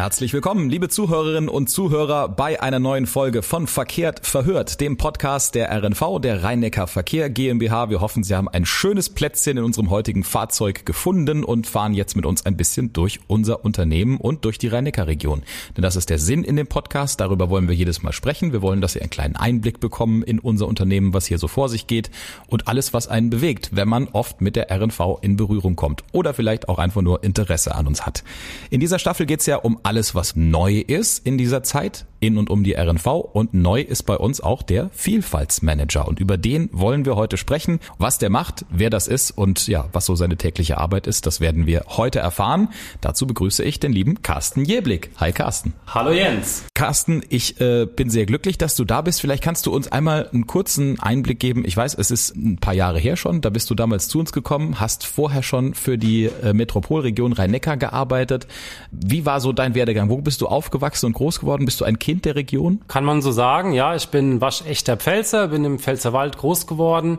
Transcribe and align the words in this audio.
Herzlich 0.00 0.32
willkommen, 0.32 0.70
liebe 0.70 0.88
Zuhörerinnen 0.88 1.50
und 1.50 1.68
Zuhörer, 1.68 2.30
bei 2.30 2.62
einer 2.62 2.78
neuen 2.78 3.06
Folge 3.06 3.42
von 3.42 3.66
Verkehrt 3.66 4.26
verhört, 4.26 4.80
dem 4.80 4.96
Podcast 4.96 5.54
der 5.54 5.70
RNV, 5.70 6.20
der 6.22 6.42
Rhein-Neckar 6.42 6.86
Verkehr 6.86 7.28
GmbH. 7.28 7.90
Wir 7.90 8.00
hoffen, 8.00 8.24
Sie 8.24 8.34
haben 8.34 8.48
ein 8.48 8.64
schönes 8.64 9.10
Plätzchen 9.10 9.58
in 9.58 9.62
unserem 9.62 9.90
heutigen 9.90 10.24
Fahrzeug 10.24 10.86
gefunden 10.86 11.44
und 11.44 11.66
fahren 11.66 11.92
jetzt 11.92 12.16
mit 12.16 12.24
uns 12.24 12.46
ein 12.46 12.56
bisschen 12.56 12.94
durch 12.94 13.20
unser 13.26 13.62
Unternehmen 13.62 14.16
und 14.16 14.46
durch 14.46 14.56
die 14.56 14.68
Rhein-Neckar-Region. 14.68 15.42
Denn 15.76 15.82
das 15.82 15.96
ist 15.96 16.08
der 16.08 16.18
Sinn 16.18 16.44
in 16.44 16.56
dem 16.56 16.66
Podcast. 16.66 17.20
Darüber 17.20 17.50
wollen 17.50 17.68
wir 17.68 17.74
jedes 17.74 18.02
Mal 18.02 18.14
sprechen. 18.14 18.54
Wir 18.54 18.62
wollen, 18.62 18.80
dass 18.80 18.94
Sie 18.94 19.02
einen 19.02 19.10
kleinen 19.10 19.36
Einblick 19.36 19.80
bekommen 19.80 20.22
in 20.22 20.38
unser 20.38 20.66
Unternehmen, 20.66 21.12
was 21.12 21.26
hier 21.26 21.36
so 21.36 21.46
vor 21.46 21.68
sich 21.68 21.86
geht 21.86 22.10
und 22.46 22.68
alles, 22.68 22.94
was 22.94 23.06
einen 23.06 23.28
bewegt, 23.28 23.76
wenn 23.76 23.88
man 23.88 24.08
oft 24.08 24.40
mit 24.40 24.56
der 24.56 24.70
RNV 24.70 25.18
in 25.20 25.36
Berührung 25.36 25.76
kommt 25.76 26.04
oder 26.12 26.32
vielleicht 26.32 26.70
auch 26.70 26.78
einfach 26.78 27.02
nur 27.02 27.22
Interesse 27.22 27.74
an 27.74 27.86
uns 27.86 28.06
hat. 28.06 28.24
In 28.70 28.80
dieser 28.80 28.98
Staffel 28.98 29.26
geht 29.26 29.40
es 29.40 29.46
ja 29.46 29.56
um 29.56 29.78
alles, 29.90 30.14
was 30.14 30.36
neu 30.36 30.78
ist 30.86 31.26
in 31.26 31.36
dieser 31.36 31.64
Zeit 31.64 32.06
in 32.20 32.36
und 32.36 32.50
um 32.50 32.62
die 32.62 32.74
RNV 32.74 33.06
und 33.06 33.54
neu 33.54 33.80
ist 33.80 34.04
bei 34.04 34.16
uns 34.16 34.40
auch 34.40 34.62
der 34.62 34.90
Vielfaltsmanager 34.92 36.06
und 36.06 36.20
über 36.20 36.36
den 36.36 36.68
wollen 36.72 37.04
wir 37.04 37.16
heute 37.16 37.36
sprechen. 37.36 37.80
Was 37.98 38.18
der 38.18 38.30
macht, 38.30 38.66
wer 38.70 38.90
das 38.90 39.08
ist 39.08 39.30
und 39.30 39.66
ja, 39.66 39.88
was 39.92 40.06
so 40.06 40.14
seine 40.14 40.36
tägliche 40.36 40.78
Arbeit 40.78 41.06
ist, 41.06 41.26
das 41.26 41.40
werden 41.40 41.66
wir 41.66 41.84
heute 41.88 42.18
erfahren. 42.18 42.68
Dazu 43.00 43.26
begrüße 43.26 43.64
ich 43.64 43.80
den 43.80 43.92
lieben 43.92 44.22
Carsten 44.22 44.64
Jeblick. 44.64 45.10
Hi 45.16 45.32
Carsten. 45.32 45.72
Hallo 45.86 46.12
Jens. 46.12 46.64
Carsten, 46.74 47.22
ich 47.28 47.60
äh, 47.60 47.86
bin 47.86 48.10
sehr 48.10 48.26
glücklich, 48.26 48.58
dass 48.58 48.76
du 48.76 48.84
da 48.84 49.00
bist. 49.00 49.20
Vielleicht 49.20 49.42
kannst 49.42 49.66
du 49.66 49.74
uns 49.74 49.90
einmal 49.90 50.28
einen 50.28 50.46
kurzen 50.46 51.00
Einblick 51.00 51.40
geben. 51.40 51.64
Ich 51.64 51.76
weiß, 51.76 51.94
es 51.94 52.10
ist 52.10 52.36
ein 52.36 52.58
paar 52.58 52.74
Jahre 52.74 52.98
her 52.98 53.16
schon, 53.16 53.40
da 53.40 53.50
bist 53.50 53.70
du 53.70 53.74
damals 53.74 54.08
zu 54.08 54.18
uns 54.18 54.32
gekommen, 54.32 54.78
hast 54.78 55.06
vorher 55.06 55.42
schon 55.42 55.74
für 55.74 55.96
die 55.96 56.26
äh, 56.26 56.52
Metropolregion 56.52 57.32
Rhein-Neckar 57.32 57.78
gearbeitet. 57.78 58.46
Wie 58.90 59.24
war 59.24 59.40
so 59.40 59.52
dein 59.52 59.74
Werdegang? 59.74 60.10
Wo 60.10 60.18
bist 60.18 60.40
du 60.42 60.48
aufgewachsen 60.48 61.06
und 61.06 61.12
groß 61.14 61.40
geworden? 61.40 61.64
Bist 61.64 61.80
du 61.80 61.84
ein 61.84 61.98
Kind 61.98 62.09
der 62.14 62.34
Region? 62.34 62.80
Kann 62.88 63.04
man 63.04 63.22
so 63.22 63.32
sagen, 63.32 63.72
ja. 63.72 63.94
Ich 63.94 64.08
bin 64.08 64.40
waschechter 64.40 64.96
Pfälzer, 64.96 65.48
bin 65.48 65.64
im 65.64 65.78
Pfälzerwald 65.78 66.36
groß 66.36 66.66
geworden, 66.66 67.18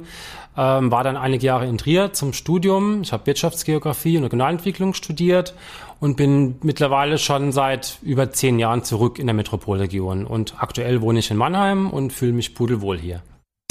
ähm, 0.58 0.92
war 0.92 1.03
dann 1.03 1.17
einige 1.17 1.45
Jahre 1.45 1.67
in 1.67 1.78
Trier 1.78 2.14
zum 2.14 2.34
Studium. 2.34 3.02
Ich 3.02 3.14
habe 3.14 3.25
Wirtschaftsgeografie 3.25 4.17
und 4.17 4.23
Regionalentwicklung 4.23 4.94
studiert 4.94 5.53
und 6.00 6.17
bin 6.17 6.56
mittlerweile 6.62 7.17
schon 7.17 7.52
seit 7.52 8.00
über 8.02 8.31
zehn 8.31 8.59
Jahren 8.59 8.84
zurück 8.84 9.19
in 9.19 9.28
der 9.28 9.34
Metropolregion. 9.34 10.25
Und 10.25 10.56
aktuell 10.58 11.02
wohne 11.02 11.19
ich 11.19 11.31
in 11.31 11.38
Mannheim 11.38 11.89
und 11.89 12.12
fühle 12.12 12.34
mich 12.34 12.53
pudelwohl 12.53 12.97
hier. 12.97 13.22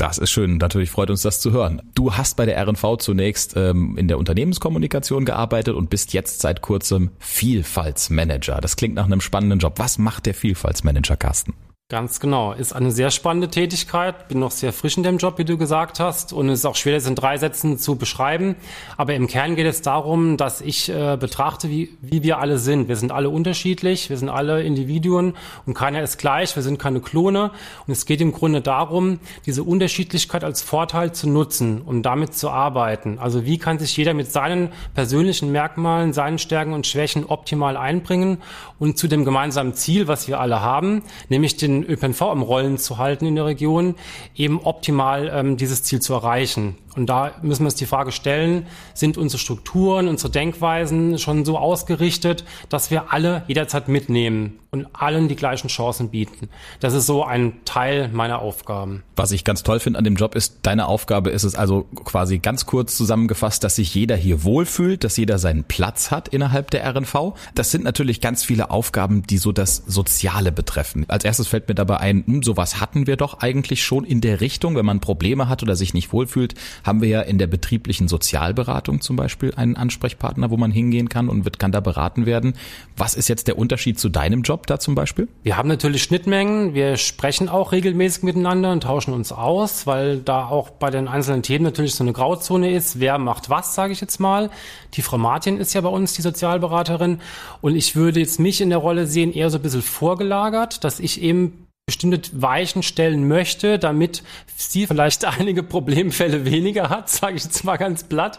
Das 0.00 0.16
ist 0.16 0.30
schön. 0.30 0.56
Natürlich 0.56 0.90
freut 0.90 1.10
uns 1.10 1.20
das 1.20 1.40
zu 1.40 1.52
hören. 1.52 1.82
Du 1.94 2.14
hast 2.14 2.38
bei 2.38 2.46
der 2.46 2.66
RNV 2.66 2.96
zunächst 3.00 3.54
ähm, 3.54 3.98
in 3.98 4.08
der 4.08 4.16
Unternehmenskommunikation 4.16 5.26
gearbeitet 5.26 5.74
und 5.74 5.90
bist 5.90 6.14
jetzt 6.14 6.40
seit 6.40 6.62
kurzem 6.62 7.10
Vielfaltsmanager. 7.18 8.62
Das 8.62 8.76
klingt 8.76 8.94
nach 8.94 9.04
einem 9.04 9.20
spannenden 9.20 9.58
Job. 9.58 9.74
Was 9.76 9.98
macht 9.98 10.24
der 10.24 10.32
Vielfaltsmanager, 10.32 11.18
Carsten? 11.18 11.52
Ganz 11.90 12.20
genau. 12.20 12.52
Ist 12.52 12.72
eine 12.72 12.92
sehr 12.92 13.10
spannende 13.10 13.48
Tätigkeit. 13.48 14.28
Bin 14.28 14.38
noch 14.38 14.52
sehr 14.52 14.72
frisch 14.72 14.96
in 14.96 15.02
dem 15.02 15.18
Job, 15.18 15.38
wie 15.38 15.44
du 15.44 15.58
gesagt 15.58 15.98
hast. 15.98 16.32
Und 16.32 16.48
es 16.48 16.60
ist 16.60 16.64
auch 16.64 16.76
schwer, 16.76 16.94
das 16.94 17.04
in 17.04 17.16
drei 17.16 17.36
Sätzen 17.36 17.80
zu 17.80 17.96
beschreiben. 17.96 18.54
Aber 18.96 19.14
im 19.14 19.26
Kern 19.26 19.56
geht 19.56 19.66
es 19.66 19.82
darum, 19.82 20.36
dass 20.36 20.60
ich 20.60 20.88
äh, 20.88 21.16
betrachte, 21.18 21.68
wie, 21.68 21.96
wie 22.00 22.22
wir 22.22 22.38
alle 22.38 22.58
sind. 22.58 22.86
Wir 22.86 22.94
sind 22.94 23.10
alle 23.10 23.28
unterschiedlich. 23.28 24.08
Wir 24.08 24.16
sind 24.18 24.28
alle 24.28 24.62
Individuen 24.62 25.34
und 25.66 25.74
keiner 25.74 26.00
ist 26.00 26.16
gleich. 26.18 26.54
Wir 26.54 26.62
sind 26.62 26.78
keine 26.78 27.00
Klone. 27.00 27.50
Und 27.88 27.92
es 27.92 28.06
geht 28.06 28.20
im 28.20 28.30
Grunde 28.30 28.60
darum, 28.60 29.18
diese 29.44 29.64
Unterschiedlichkeit 29.64 30.44
als 30.44 30.62
Vorteil 30.62 31.10
zu 31.10 31.28
nutzen 31.28 31.82
und 31.82 32.04
damit 32.04 32.34
zu 32.34 32.50
arbeiten. 32.50 33.18
Also 33.18 33.44
wie 33.46 33.58
kann 33.58 33.80
sich 33.80 33.96
jeder 33.96 34.14
mit 34.14 34.30
seinen 34.30 34.68
persönlichen 34.94 35.50
Merkmalen, 35.50 36.12
seinen 36.12 36.38
Stärken 36.38 36.72
und 36.72 36.86
Schwächen 36.86 37.24
optimal 37.24 37.76
einbringen 37.76 38.38
und 38.78 38.96
zu 38.96 39.08
dem 39.08 39.24
gemeinsamen 39.24 39.74
Ziel, 39.74 40.06
was 40.06 40.28
wir 40.28 40.38
alle 40.38 40.60
haben, 40.60 41.02
nämlich 41.28 41.56
den 41.56 41.79
ÖPNV 41.84 42.22
am 42.22 42.42
Rollen 42.42 42.78
zu 42.78 42.98
halten 42.98 43.26
in 43.26 43.34
der 43.34 43.46
Region, 43.46 43.94
eben 44.34 44.60
optimal 44.60 45.30
ähm, 45.32 45.56
dieses 45.56 45.82
Ziel 45.82 46.00
zu 46.00 46.14
erreichen. 46.14 46.76
Und 46.96 47.06
da 47.06 47.32
müssen 47.42 47.62
wir 47.62 47.66
uns 47.66 47.76
die 47.76 47.86
Frage 47.86 48.12
stellen, 48.12 48.66
sind 48.94 49.16
unsere 49.16 49.38
Strukturen, 49.38 50.08
unsere 50.08 50.30
Denkweisen 50.30 51.18
schon 51.18 51.44
so 51.44 51.56
ausgerichtet, 51.56 52.44
dass 52.68 52.90
wir 52.90 53.12
alle 53.12 53.44
jederzeit 53.46 53.88
mitnehmen 53.88 54.58
und 54.72 54.86
allen 54.92 55.28
die 55.28 55.36
gleichen 55.36 55.68
Chancen 55.68 56.10
bieten. 56.10 56.48
Das 56.78 56.94
ist 56.94 57.06
so 57.06 57.24
ein 57.24 57.54
Teil 57.64 58.08
meiner 58.08 58.40
Aufgaben. 58.40 59.02
Was 59.16 59.32
ich 59.32 59.44
ganz 59.44 59.62
toll 59.62 59.80
finde 59.80 59.98
an 59.98 60.04
dem 60.04 60.14
Job 60.14 60.36
ist, 60.36 60.58
deine 60.62 60.86
Aufgabe 60.86 61.30
ist 61.30 61.42
es 61.42 61.56
also 61.56 61.82
quasi 62.04 62.38
ganz 62.38 62.66
kurz 62.66 62.96
zusammengefasst, 62.96 63.64
dass 63.64 63.76
sich 63.76 63.94
jeder 63.94 64.16
hier 64.16 64.44
wohlfühlt, 64.44 65.02
dass 65.02 65.16
jeder 65.16 65.38
seinen 65.38 65.64
Platz 65.64 66.10
hat 66.10 66.28
innerhalb 66.28 66.70
der 66.70 66.88
RNV. 66.88 67.34
Das 67.54 67.72
sind 67.72 67.82
natürlich 67.82 68.20
ganz 68.20 68.44
viele 68.44 68.70
Aufgaben, 68.70 69.24
die 69.24 69.38
so 69.38 69.50
das 69.50 69.82
Soziale 69.86 70.52
betreffen. 70.52 71.04
Als 71.08 71.24
erstes 71.24 71.48
fällt 71.48 71.68
mir 71.68 71.74
dabei 71.74 71.98
ein, 71.98 72.24
hm, 72.24 72.42
sowas 72.42 72.80
hatten 72.80 73.08
wir 73.08 73.16
doch 73.16 73.40
eigentlich 73.40 73.82
schon 73.82 74.04
in 74.04 74.20
der 74.20 74.40
Richtung, 74.40 74.76
wenn 74.76 74.86
man 74.86 75.00
Probleme 75.00 75.48
hat 75.48 75.62
oder 75.64 75.74
sich 75.74 75.94
nicht 75.94 76.12
wohlfühlt, 76.12 76.54
haben 76.90 77.02
wir 77.02 77.08
ja 77.08 77.20
in 77.20 77.38
der 77.38 77.46
betrieblichen 77.46 78.08
Sozialberatung 78.08 79.00
zum 79.00 79.14
Beispiel 79.14 79.54
einen 79.54 79.76
Ansprechpartner, 79.76 80.50
wo 80.50 80.56
man 80.56 80.72
hingehen 80.72 81.08
kann 81.08 81.28
und 81.28 81.44
wird, 81.44 81.60
kann 81.60 81.70
da 81.70 81.78
beraten 81.78 82.26
werden. 82.26 82.54
Was 82.96 83.14
ist 83.14 83.28
jetzt 83.28 83.46
der 83.46 83.56
Unterschied 83.56 84.00
zu 84.00 84.08
deinem 84.08 84.42
Job 84.42 84.66
da 84.66 84.80
zum 84.80 84.96
Beispiel? 84.96 85.28
Wir 85.44 85.56
haben 85.56 85.68
natürlich 85.68 86.02
Schnittmengen. 86.02 86.74
Wir 86.74 86.96
sprechen 86.96 87.48
auch 87.48 87.70
regelmäßig 87.70 88.24
miteinander 88.24 88.72
und 88.72 88.82
tauschen 88.82 89.14
uns 89.14 89.30
aus, 89.30 89.86
weil 89.86 90.18
da 90.18 90.48
auch 90.48 90.70
bei 90.70 90.90
den 90.90 91.06
einzelnen 91.06 91.44
Themen 91.44 91.64
natürlich 91.64 91.94
so 91.94 92.02
eine 92.02 92.12
Grauzone 92.12 92.72
ist. 92.72 92.98
Wer 92.98 93.18
macht 93.18 93.50
was, 93.50 93.76
sage 93.76 93.92
ich 93.92 94.00
jetzt 94.00 94.18
mal. 94.18 94.50
Die 94.94 95.02
Frau 95.02 95.16
Martin 95.16 95.58
ist 95.58 95.72
ja 95.74 95.80
bei 95.82 95.88
uns 95.88 96.14
die 96.14 96.22
Sozialberaterin 96.22 97.20
und 97.60 97.76
ich 97.76 97.94
würde 97.94 98.18
jetzt 98.18 98.40
mich 98.40 98.60
in 98.60 98.70
der 98.70 98.78
Rolle 98.78 99.06
sehen, 99.06 99.32
eher 99.32 99.48
so 99.48 99.58
ein 99.58 99.62
bisschen 99.62 99.82
vorgelagert, 99.82 100.82
dass 100.82 100.98
ich 100.98 101.22
eben 101.22 101.68
bestimmte 101.90 102.30
Weichen 102.40 102.84
stellen 102.84 103.26
möchte, 103.26 103.76
damit 103.76 104.22
sie 104.56 104.86
vielleicht 104.86 105.24
einige 105.40 105.64
Problemfälle 105.64 106.44
weniger 106.44 106.88
hat, 106.88 107.08
sage 107.08 107.34
ich 107.34 107.42
jetzt 107.42 107.64
mal 107.64 107.78
ganz 107.78 108.04
platt. 108.04 108.38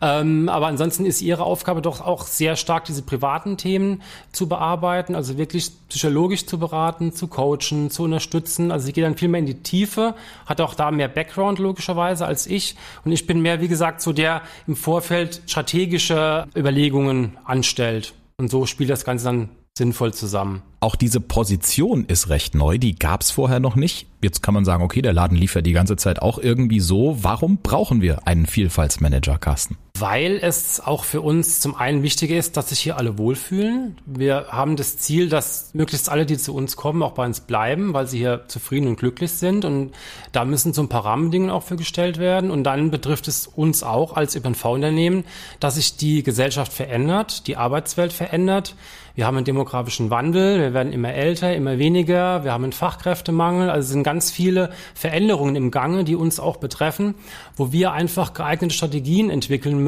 Ähm, 0.00 0.48
aber 0.48 0.68
ansonsten 0.68 1.04
ist 1.04 1.20
ihre 1.20 1.42
Aufgabe 1.42 1.82
doch 1.82 2.00
auch 2.00 2.26
sehr 2.26 2.56
stark, 2.56 2.86
diese 2.86 3.02
privaten 3.02 3.58
Themen 3.58 4.00
zu 4.32 4.48
bearbeiten, 4.48 5.14
also 5.14 5.36
wirklich 5.36 5.70
psychologisch 5.90 6.46
zu 6.46 6.58
beraten, 6.58 7.12
zu 7.12 7.26
coachen, 7.26 7.90
zu 7.90 8.04
unterstützen. 8.04 8.72
Also 8.72 8.86
sie 8.86 8.94
geht 8.94 9.04
dann 9.04 9.18
viel 9.18 9.28
mehr 9.28 9.40
in 9.40 9.46
die 9.46 9.62
Tiefe, 9.62 10.14
hat 10.46 10.62
auch 10.62 10.74
da 10.74 10.90
mehr 10.90 11.08
Background 11.08 11.58
logischerweise 11.58 12.24
als 12.24 12.46
ich. 12.46 12.74
Und 13.04 13.12
ich 13.12 13.26
bin 13.26 13.42
mehr, 13.42 13.60
wie 13.60 13.68
gesagt, 13.68 14.00
so 14.00 14.14
der 14.14 14.40
im 14.66 14.76
Vorfeld 14.76 15.42
strategische 15.46 16.46
Überlegungen 16.56 17.36
anstellt. 17.44 18.14
Und 18.38 18.50
so 18.50 18.64
spielt 18.64 18.88
das 18.88 19.04
Ganze 19.04 19.26
dann 19.26 19.50
sinnvoll 19.78 20.12
zusammen. 20.12 20.62
Auch 20.80 20.94
diese 20.94 21.20
Position 21.20 22.04
ist 22.04 22.28
recht 22.28 22.54
neu, 22.54 22.78
die 22.78 22.94
gab 22.94 23.22
es 23.22 23.30
vorher 23.30 23.60
noch 23.60 23.74
nicht. 23.74 24.06
Jetzt 24.22 24.42
kann 24.42 24.54
man 24.54 24.64
sagen, 24.64 24.82
okay, 24.82 25.02
der 25.02 25.12
Laden 25.12 25.36
lief 25.36 25.54
ja 25.54 25.62
die 25.62 25.72
ganze 25.72 25.96
Zeit 25.96 26.20
auch 26.20 26.38
irgendwie 26.38 26.80
so. 26.80 27.16
Warum 27.22 27.58
brauchen 27.62 28.02
wir 28.02 28.26
einen 28.26 28.46
Vielfaltsmanager, 28.46 29.38
Carsten? 29.38 29.76
Weil 29.98 30.38
es 30.42 30.80
auch 30.80 31.04
für 31.04 31.20
uns 31.20 31.60
zum 31.60 31.74
einen 31.74 32.02
wichtig 32.02 32.30
ist, 32.30 32.56
dass 32.56 32.68
sich 32.68 32.80
hier 32.80 32.96
alle 32.96 33.18
wohlfühlen. 33.18 33.96
Wir 34.06 34.46
haben 34.50 34.76
das 34.76 34.98
Ziel, 34.98 35.28
dass 35.28 35.70
möglichst 35.74 36.08
alle, 36.08 36.26
die 36.26 36.38
zu 36.38 36.54
uns 36.54 36.76
kommen, 36.76 37.02
auch 37.02 37.12
bei 37.12 37.26
uns 37.26 37.40
bleiben, 37.40 37.94
weil 37.94 38.06
sie 38.06 38.18
hier 38.18 38.44
zufrieden 38.48 38.86
und 38.86 38.96
glücklich 38.96 39.32
sind. 39.32 39.64
Und 39.64 39.92
da 40.32 40.44
müssen 40.44 40.72
so 40.72 40.82
ein 40.82 40.88
paar 40.88 41.04
Rahmenbedingungen 41.04 41.50
auch 41.50 41.62
für 41.62 41.76
gestellt 41.76 42.18
werden. 42.18 42.50
Und 42.50 42.64
dann 42.64 42.90
betrifft 42.90 43.28
es 43.28 43.46
uns 43.46 43.82
auch 43.82 44.16
als 44.16 44.36
ÖPNV-Unternehmen, 44.36 45.24
dass 45.60 45.76
sich 45.76 45.96
die 45.96 46.22
Gesellschaft 46.22 46.72
verändert, 46.72 47.46
die 47.46 47.56
Arbeitswelt 47.56 48.12
verändert. 48.12 48.74
Wir 49.18 49.26
haben 49.26 49.36
einen 49.36 49.46
demografischen 49.46 50.10
Wandel, 50.10 50.60
wir 50.60 50.74
werden 50.74 50.92
immer 50.92 51.12
älter, 51.12 51.52
immer 51.52 51.76
weniger, 51.78 52.44
wir 52.44 52.52
haben 52.52 52.62
einen 52.62 52.72
Fachkräftemangel, 52.72 53.68
also 53.68 53.86
es 53.86 53.90
sind 53.90 54.04
ganz 54.04 54.30
viele 54.30 54.70
Veränderungen 54.94 55.56
im 55.56 55.72
Gange, 55.72 56.04
die 56.04 56.14
uns 56.14 56.38
auch 56.38 56.58
betreffen, 56.58 57.16
wo 57.56 57.72
wir 57.72 57.90
einfach 57.90 58.32
geeignete 58.32 58.76
Strategien 58.76 59.28
entwickeln 59.28 59.82
müssen, 59.82 59.87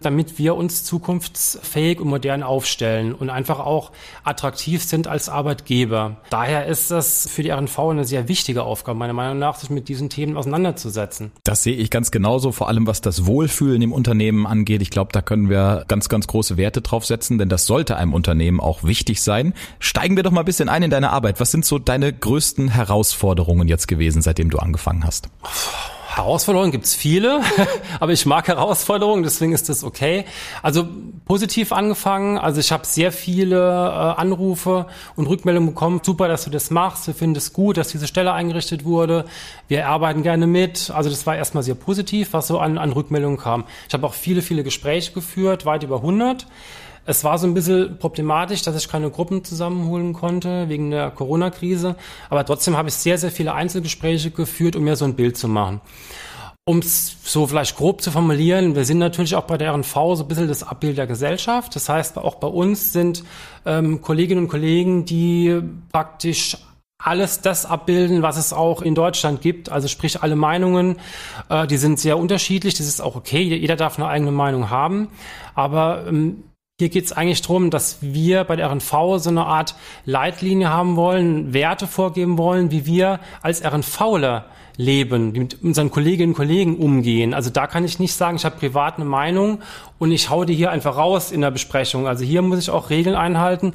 damit 0.00 0.38
wir 0.38 0.54
uns 0.54 0.84
zukunftsfähig 0.84 2.00
und 2.00 2.08
modern 2.08 2.42
aufstellen 2.42 3.14
und 3.14 3.30
einfach 3.30 3.58
auch 3.58 3.92
attraktiv 4.24 4.82
sind 4.82 5.08
als 5.08 5.28
Arbeitgeber. 5.28 6.16
Daher 6.30 6.66
ist 6.66 6.90
das 6.90 7.28
für 7.28 7.42
die 7.42 7.50
RNV 7.50 7.78
eine 7.78 8.04
sehr 8.04 8.28
wichtige 8.28 8.62
Aufgabe, 8.62 8.98
meiner 8.98 9.12
Meinung 9.12 9.38
nach, 9.38 9.56
sich 9.56 9.70
mit 9.70 9.88
diesen 9.88 10.10
Themen 10.10 10.36
auseinanderzusetzen. 10.36 11.32
Das 11.44 11.62
sehe 11.62 11.76
ich 11.76 11.90
ganz 11.90 12.10
genauso, 12.10 12.52
vor 12.52 12.68
allem 12.68 12.86
was 12.86 13.00
das 13.00 13.26
Wohlfühlen 13.26 13.82
im 13.82 13.92
Unternehmen 13.92 14.46
angeht. 14.46 14.82
Ich 14.82 14.90
glaube, 14.90 15.12
da 15.12 15.22
können 15.22 15.50
wir 15.50 15.84
ganz, 15.88 16.08
ganz 16.08 16.26
große 16.26 16.56
Werte 16.56 16.82
drauf 16.82 17.04
setzen, 17.04 17.38
denn 17.38 17.48
das 17.48 17.66
sollte 17.66 17.96
einem 17.96 18.14
Unternehmen 18.14 18.28
Unternehmen 18.28 18.60
auch 18.60 18.84
wichtig 18.84 19.22
sein. 19.22 19.54
Steigen 19.78 20.16
wir 20.16 20.22
doch 20.22 20.30
mal 20.30 20.40
ein 20.40 20.46
bisschen 20.46 20.68
ein 20.68 20.82
in 20.82 20.90
deine 20.90 21.10
Arbeit. 21.10 21.40
Was 21.40 21.50
sind 21.50 21.64
so 21.64 21.78
deine 21.78 22.12
größten 22.12 22.68
Herausforderungen 22.68 23.68
jetzt 23.68 23.88
gewesen, 23.88 24.22
seitdem 24.22 24.50
du 24.50 24.58
angefangen 24.58 25.04
hast? 25.04 25.28
Herausforderungen 26.18 26.72
gibt's 26.72 26.96
viele, 26.96 27.42
aber 28.00 28.12
ich 28.12 28.26
mag 28.26 28.48
Herausforderungen, 28.48 29.22
deswegen 29.22 29.52
ist 29.52 29.68
das 29.68 29.84
okay. 29.84 30.24
Also 30.62 30.86
positiv 31.26 31.72
angefangen, 31.72 32.38
also 32.38 32.58
ich 32.58 32.72
habe 32.72 32.84
sehr 32.84 33.12
viele 33.12 33.56
äh, 33.56 34.20
Anrufe 34.20 34.86
und 35.14 35.28
Rückmeldungen 35.28 35.70
bekommen. 35.70 36.00
Super, 36.02 36.26
dass 36.26 36.44
du 36.44 36.50
das 36.50 36.70
machst. 36.70 37.06
Wir 37.06 37.14
finden 37.14 37.36
es 37.36 37.52
gut, 37.52 37.76
dass 37.76 37.88
diese 37.88 38.08
Stelle 38.08 38.32
eingerichtet 38.32 38.84
wurde. 38.84 39.26
Wir 39.68 39.86
arbeiten 39.88 40.24
gerne 40.24 40.48
mit. 40.48 40.90
Also 40.90 41.08
das 41.08 41.24
war 41.24 41.36
erstmal 41.36 41.62
sehr 41.62 41.76
positiv, 41.76 42.32
was 42.32 42.48
so 42.48 42.58
an, 42.58 42.78
an 42.78 42.90
Rückmeldungen 42.90 43.38
kam. 43.38 43.64
Ich 43.86 43.94
habe 43.94 44.04
auch 44.04 44.14
viele, 44.14 44.42
viele 44.42 44.64
Gespräche 44.64 45.12
geführt, 45.12 45.66
weit 45.66 45.84
über 45.84 45.96
100. 45.96 46.46
Es 47.08 47.24
war 47.24 47.38
so 47.38 47.46
ein 47.46 47.54
bisschen 47.54 47.96
problematisch, 47.98 48.60
dass 48.60 48.76
ich 48.76 48.86
keine 48.86 49.10
Gruppen 49.10 49.42
zusammenholen 49.42 50.12
konnte 50.12 50.68
wegen 50.68 50.90
der 50.90 51.10
Corona-Krise. 51.10 51.96
Aber 52.28 52.44
trotzdem 52.44 52.76
habe 52.76 52.90
ich 52.90 52.96
sehr, 52.96 53.16
sehr 53.16 53.30
viele 53.30 53.54
Einzelgespräche 53.54 54.30
geführt, 54.30 54.76
um 54.76 54.84
mir 54.84 54.94
so 54.94 55.06
ein 55.06 55.14
Bild 55.14 55.38
zu 55.38 55.48
machen. 55.48 55.80
Um 56.66 56.80
es 56.80 57.16
so 57.24 57.46
vielleicht 57.46 57.76
grob 57.76 58.02
zu 58.02 58.10
formulieren, 58.10 58.76
wir 58.76 58.84
sind 58.84 58.98
natürlich 58.98 59.36
auch 59.36 59.44
bei 59.44 59.56
der 59.56 59.72
RNV 59.72 59.94
so 59.94 60.18
ein 60.18 60.28
bisschen 60.28 60.48
das 60.48 60.62
Abbild 60.62 60.98
der 60.98 61.06
Gesellschaft. 61.06 61.74
Das 61.74 61.88
heißt, 61.88 62.18
auch 62.18 62.34
bei 62.34 62.48
uns 62.48 62.92
sind 62.92 63.24
ähm, 63.64 64.02
Kolleginnen 64.02 64.42
und 64.42 64.48
Kollegen, 64.48 65.06
die 65.06 65.62
praktisch 65.90 66.58
alles 67.02 67.40
das 67.40 67.64
abbilden, 67.64 68.20
was 68.20 68.36
es 68.36 68.52
auch 68.52 68.82
in 68.82 68.94
Deutschland 68.94 69.40
gibt. 69.40 69.70
Also 69.70 69.88
sprich 69.88 70.22
alle 70.22 70.36
Meinungen, 70.36 70.96
äh, 71.48 71.66
die 71.66 71.78
sind 71.78 71.98
sehr 71.98 72.18
unterschiedlich. 72.18 72.74
Das 72.74 72.86
ist 72.86 73.00
auch 73.00 73.16
okay. 73.16 73.40
Jeder 73.44 73.76
darf 73.76 73.98
eine 73.98 74.08
eigene 74.08 74.32
Meinung 74.32 74.68
haben. 74.68 75.08
Aber 75.54 76.04
ähm, 76.06 76.42
hier 76.80 76.90
geht 76.90 77.06
es 77.06 77.12
eigentlich 77.12 77.42
darum, 77.42 77.70
dass 77.70 77.98
wir 78.02 78.44
bei 78.44 78.54
der 78.54 78.70
RNV 78.70 78.92
so 79.16 79.30
eine 79.30 79.44
Art 79.46 79.74
Leitlinie 80.04 80.68
haben 80.68 80.94
wollen, 80.94 81.52
Werte 81.52 81.88
vorgeben 81.88 82.38
wollen, 82.38 82.70
wie 82.70 82.86
wir 82.86 83.18
als 83.42 83.64
RNVler 83.64 84.44
leben, 84.78 85.34
wie 85.34 85.40
mit 85.40 85.62
unseren 85.62 85.90
Kolleginnen 85.90 86.30
und 86.30 86.36
Kollegen 86.36 86.76
umgehen. 86.76 87.34
Also 87.34 87.50
da 87.50 87.66
kann 87.66 87.84
ich 87.84 87.98
nicht 87.98 88.14
sagen, 88.14 88.36
ich 88.36 88.44
habe 88.44 88.56
privat 88.56 88.96
eine 88.96 89.04
Meinung 89.04 89.58
und 89.98 90.12
ich 90.12 90.30
hau 90.30 90.44
die 90.44 90.54
hier 90.54 90.70
einfach 90.70 90.96
raus 90.96 91.32
in 91.32 91.40
der 91.40 91.50
Besprechung. 91.50 92.06
Also 92.06 92.24
hier 92.24 92.42
muss 92.42 92.60
ich 92.60 92.70
auch 92.70 92.88
Regeln 92.88 93.16
einhalten. 93.16 93.74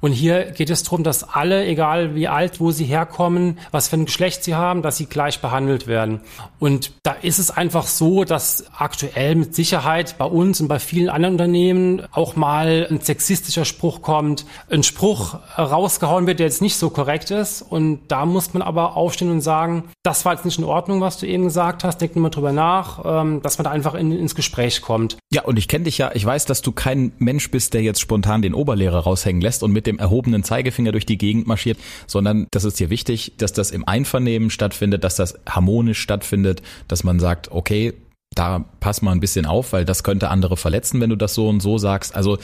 Und 0.00 0.12
hier 0.12 0.44
geht 0.52 0.70
es 0.70 0.84
darum, 0.84 1.02
dass 1.02 1.24
alle, 1.24 1.66
egal 1.66 2.14
wie 2.14 2.28
alt, 2.28 2.60
wo 2.60 2.70
sie 2.70 2.84
herkommen, 2.84 3.58
was 3.72 3.88
für 3.88 3.96
ein 3.96 4.04
Geschlecht 4.04 4.44
sie 4.44 4.54
haben, 4.54 4.82
dass 4.82 4.96
sie 4.96 5.06
gleich 5.06 5.40
behandelt 5.40 5.88
werden. 5.88 6.20
Und 6.60 6.92
da 7.02 7.10
ist 7.10 7.40
es 7.40 7.50
einfach 7.50 7.88
so, 7.88 8.22
dass 8.22 8.66
aktuell 8.78 9.34
mit 9.34 9.56
Sicherheit 9.56 10.16
bei 10.16 10.26
uns 10.26 10.60
und 10.60 10.68
bei 10.68 10.78
vielen 10.78 11.08
anderen 11.08 11.34
Unternehmen 11.34 12.02
auch 12.12 12.36
mal 12.36 12.86
ein 12.88 13.00
sexistischer 13.00 13.64
Spruch 13.64 14.00
kommt, 14.00 14.46
ein 14.70 14.84
Spruch 14.84 15.40
rausgehauen 15.58 16.28
wird, 16.28 16.38
der 16.38 16.46
jetzt 16.46 16.62
nicht 16.62 16.76
so 16.76 16.90
korrekt 16.90 17.32
ist. 17.32 17.62
Und 17.62 18.02
da 18.08 18.26
muss 18.26 18.54
man 18.54 18.62
aber 18.62 18.96
aufstehen 18.96 19.32
und 19.32 19.40
sagen, 19.40 19.84
das 20.04 20.24
war 20.24 20.35
jetzt 20.36 20.44
nicht 20.44 20.58
in 20.58 20.64
Ordnung, 20.64 21.00
was 21.00 21.18
du 21.18 21.26
eben 21.26 21.44
gesagt 21.44 21.84
hast. 21.84 21.98
Denk 21.98 22.16
mal 22.16 22.30
drüber 22.30 22.52
nach, 22.52 23.02
ähm, 23.04 23.42
dass 23.42 23.58
man 23.58 23.64
da 23.64 23.70
einfach 23.70 23.94
in, 23.94 24.12
ins 24.12 24.34
Gespräch 24.34 24.80
kommt. 24.80 25.16
Ja, 25.32 25.42
und 25.42 25.58
ich 25.58 25.68
kenne 25.68 25.84
dich 25.84 25.98
ja, 25.98 26.10
ich 26.14 26.24
weiß, 26.24 26.44
dass 26.46 26.62
du 26.62 26.72
kein 26.72 27.12
Mensch 27.18 27.50
bist, 27.50 27.74
der 27.74 27.82
jetzt 27.82 28.00
spontan 28.00 28.42
den 28.42 28.54
Oberlehrer 28.54 29.00
raushängen 29.00 29.42
lässt 29.42 29.62
und 29.62 29.72
mit 29.72 29.86
dem 29.86 29.98
erhobenen 29.98 30.44
Zeigefinger 30.44 30.92
durch 30.92 31.06
die 31.06 31.18
Gegend 31.18 31.46
marschiert, 31.46 31.78
sondern 32.06 32.46
das 32.50 32.64
ist 32.64 32.78
dir 32.80 32.90
wichtig, 32.90 33.32
dass 33.38 33.52
das 33.52 33.70
im 33.70 33.86
Einvernehmen 33.86 34.50
stattfindet, 34.50 35.04
dass 35.04 35.16
das 35.16 35.38
harmonisch 35.48 36.00
stattfindet, 36.00 36.62
dass 36.88 37.04
man 37.04 37.18
sagt, 37.18 37.50
okay, 37.50 37.94
da 38.34 38.64
pass 38.80 39.02
mal 39.02 39.12
ein 39.12 39.20
bisschen 39.20 39.46
auf, 39.46 39.72
weil 39.72 39.84
das 39.84 40.02
könnte 40.02 40.28
andere 40.28 40.56
verletzen, 40.56 41.00
wenn 41.00 41.10
du 41.10 41.16
das 41.16 41.34
so 41.34 41.48
und 41.48 41.60
so 41.60 41.78
sagst. 41.78 42.14
Also 42.14 42.38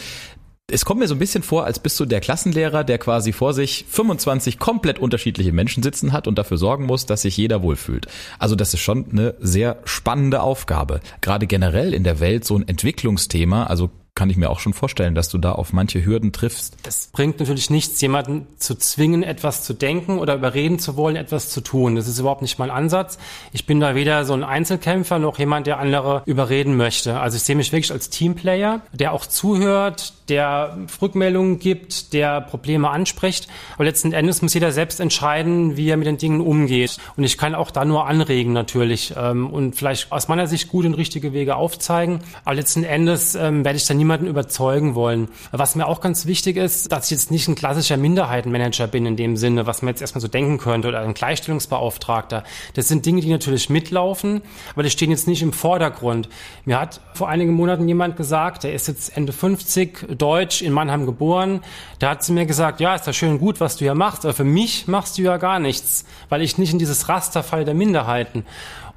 es 0.71 0.85
kommt 0.85 1.01
mir 1.01 1.09
so 1.09 1.15
ein 1.15 1.19
bisschen 1.19 1.43
vor, 1.43 1.65
als 1.65 1.79
bist 1.79 2.01
du 2.01 2.07
der 2.07 2.21
Klassenlehrer, 2.21 2.83
der 2.83 2.99
quasi 2.99 3.33
vor 3.33 3.53
sich 3.53 3.85
25 3.89 4.59
komplett 4.59 4.99
unterschiedliche 4.99 5.53
Menschen 5.53 5.83
sitzen 5.83 6.13
hat 6.13 6.27
und 6.27 6.39
dafür 6.39 6.57
sorgen 6.57 6.87
muss, 6.87 7.05
dass 7.05 7.23
sich 7.23 7.37
jeder 7.37 7.63
wohlfühlt. 7.63 8.07
Also 8.39 8.57
das 8.57 8.73
ist 8.73 8.81
schon 8.81 9.11
eine 9.11 9.35
sehr 9.39 9.79
spannende 9.85 10.41
Aufgabe. 10.41 11.01
Gerade 11.21 11.47
generell 11.47 11.93
in 11.93 12.05
der 12.05 12.21
Welt 12.21 12.45
so 12.45 12.57
ein 12.57 12.67
Entwicklungsthema, 12.67 13.65
also 13.65 13.91
kann 14.15 14.29
ich 14.29 14.37
mir 14.37 14.51
auch 14.51 14.61
schon 14.61 14.75
vorstellen, 14.75 15.15
dass 15.15 15.31
du 15.31 15.39
da 15.39 15.53
auf 15.53 15.73
manche 15.73 16.05
Hürden 16.05 16.33
triffst. 16.33 16.77
Es 16.87 17.09
bringt 17.13 17.41
natürlich 17.41 17.71
nichts, 17.71 17.99
jemanden 18.03 18.47
zu 18.59 18.75
zwingen, 18.75 19.23
etwas 19.23 19.65
zu 19.65 19.73
denken 19.73 20.19
oder 20.19 20.35
überreden 20.35 20.79
zu 20.79 20.97
wollen, 20.97 21.17
etwas 21.17 21.49
zu 21.49 21.63
tun. 21.63 21.97
Das 21.97 22.07
ist 22.09 22.19
überhaupt 22.19 22.43
nicht 22.43 22.59
mein 22.59 22.71
Ansatz. 22.71 23.19
Ich 23.53 23.65
bin 23.65 23.81
da 23.81 23.95
weder 23.95 24.27
so 24.27 24.35
ein 24.35 24.45
Einzelkämpfer 24.45 25.19
noch 25.19 25.39
jemand, 25.39 25.67
der 25.67 25.79
andere 25.79 26.23
überreden 26.27 26.77
möchte. 26.77 27.21
Also 27.21 27.37
ich 27.37 27.43
sehe 27.43 27.57
mich 27.57 27.73
wirklich 27.73 27.91
als 27.91 28.11
Teamplayer, 28.11 28.83
der 28.93 29.13
auch 29.13 29.25
zuhört, 29.25 30.13
der 30.29 30.79
Rückmeldungen 31.01 31.59
gibt, 31.59 32.13
der 32.13 32.41
Probleme 32.43 32.91
anspricht. 32.91 33.49
Aber 33.75 33.85
letzten 33.85 34.13
Endes 34.13 34.43
muss 34.43 34.55
jeder 34.55 34.73
selbst 34.73 35.01
entscheiden, 35.01 35.77
wie 35.77 35.89
er 35.89 35.97
mit 35.97 36.07
den 36.07 36.19
Dingen 36.19 36.41
umgeht. 36.41 36.99
Und 37.17 37.25
ich 37.25 37.39
kann 37.39 37.55
auch 37.55 37.71
da 37.71 37.85
nur 37.85 38.07
anregen 38.07 38.53
natürlich 38.53 39.15
ähm, 39.17 39.49
und 39.51 39.75
vielleicht 39.75 40.13
aus 40.13 40.29
meiner 40.29 40.47
Sicht 40.47 40.69
gute 40.69 40.89
und 40.89 40.95
richtige 40.95 41.33
Wege 41.33 41.57
aufzeigen. 41.57 42.21
Aber 42.45 42.55
letzten 42.55 42.85
Endes 42.85 43.35
ähm, 43.35 43.65
werde 43.65 43.77
ich 43.77 43.87
dann 43.87 44.02
niemanden 44.03 44.27
überzeugen 44.27 44.97
wollen. 44.97 45.29
Was 45.53 45.77
mir 45.77 45.87
auch 45.87 46.01
ganz 46.01 46.27
wichtig 46.27 46.57
ist, 46.57 46.91
dass 46.91 47.05
ich 47.07 47.13
jetzt 47.13 47.31
nicht 47.31 47.47
ein 47.47 47.55
klassischer 47.55 47.97
Minderheitenmanager 47.97 48.89
bin 48.89 49.07
in 49.07 49.17
dem 49.17 49.37
Sinne, 49.37 49.65
was 49.67 49.81
man 49.81 49.91
jetzt 49.91 50.01
erstmal 50.01 50.21
so 50.21 50.27
denken 50.27 50.59
könnte 50.59 50.89
oder 50.89 51.01
ein 51.01 51.15
Gleichstellungsbeauftragter. 51.15 52.43
Das 52.75 52.89
sind 52.89 53.07
Dinge, 53.07 53.21
die 53.21 53.31
natürlich 53.31 53.71
mitlaufen, 53.71 54.43
aber 54.73 54.83
die 54.83 54.91
stehen 54.91 55.11
jetzt 55.11 55.29
nicht 55.29 55.43
im 55.43 55.53
Vordergrund. 55.53 56.29
Mir 56.65 56.81
hat 56.81 57.01
vor 57.15 57.29
einigen 57.29 57.53
Monaten 57.53 57.87
jemand 57.87 58.17
gesagt, 58.17 58.65
der 58.65 58.75
ist 58.75 58.89
jetzt 58.89 59.17
Ende 59.17 59.33
50, 59.33 60.19
Deutsch, 60.19 60.63
in 60.63 60.73
Mannheim 60.73 61.07
geboren. 61.07 61.61
Der 62.01 62.11
hat 62.11 62.25
zu 62.25 62.33
mir 62.33 62.47
gesagt, 62.47 62.81
ja, 62.81 62.97
ist 62.97 63.07
das 63.07 63.15
schön 63.15 63.39
gut, 63.39 63.61
was 63.61 63.77
du 63.77 63.85
hier 63.85 63.95
machst, 63.95 64.25
aber 64.25 64.35
für 64.35 64.45
mich 64.45 64.89
machst 64.89 65.17
du 65.17 65.23
ja 65.23 65.37
gar 65.37 65.61
nichts, 65.61 66.05
weil 66.29 66.43
ich 66.43 66.59
nicht 66.59 66.73
in 66.73 66.81
dieses 66.81 67.09
Raster 67.09 67.45
falle 67.45 67.65
der 67.65 67.75
Minderheiten. 67.75 68.45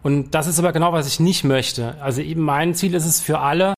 Und 0.02 0.36
das 0.36 0.46
ist 0.46 0.60
aber 0.60 0.72
genau, 0.72 0.94
was 0.94 1.08
ich 1.08 1.20
nicht 1.20 1.44
möchte. 1.44 1.96
Also 2.00 2.22
eben 2.22 2.42
mein 2.42 2.76
Ziel 2.76 2.94
ist 2.94 3.06
es 3.06 3.22
für 3.22 3.40
alle, 3.40 3.75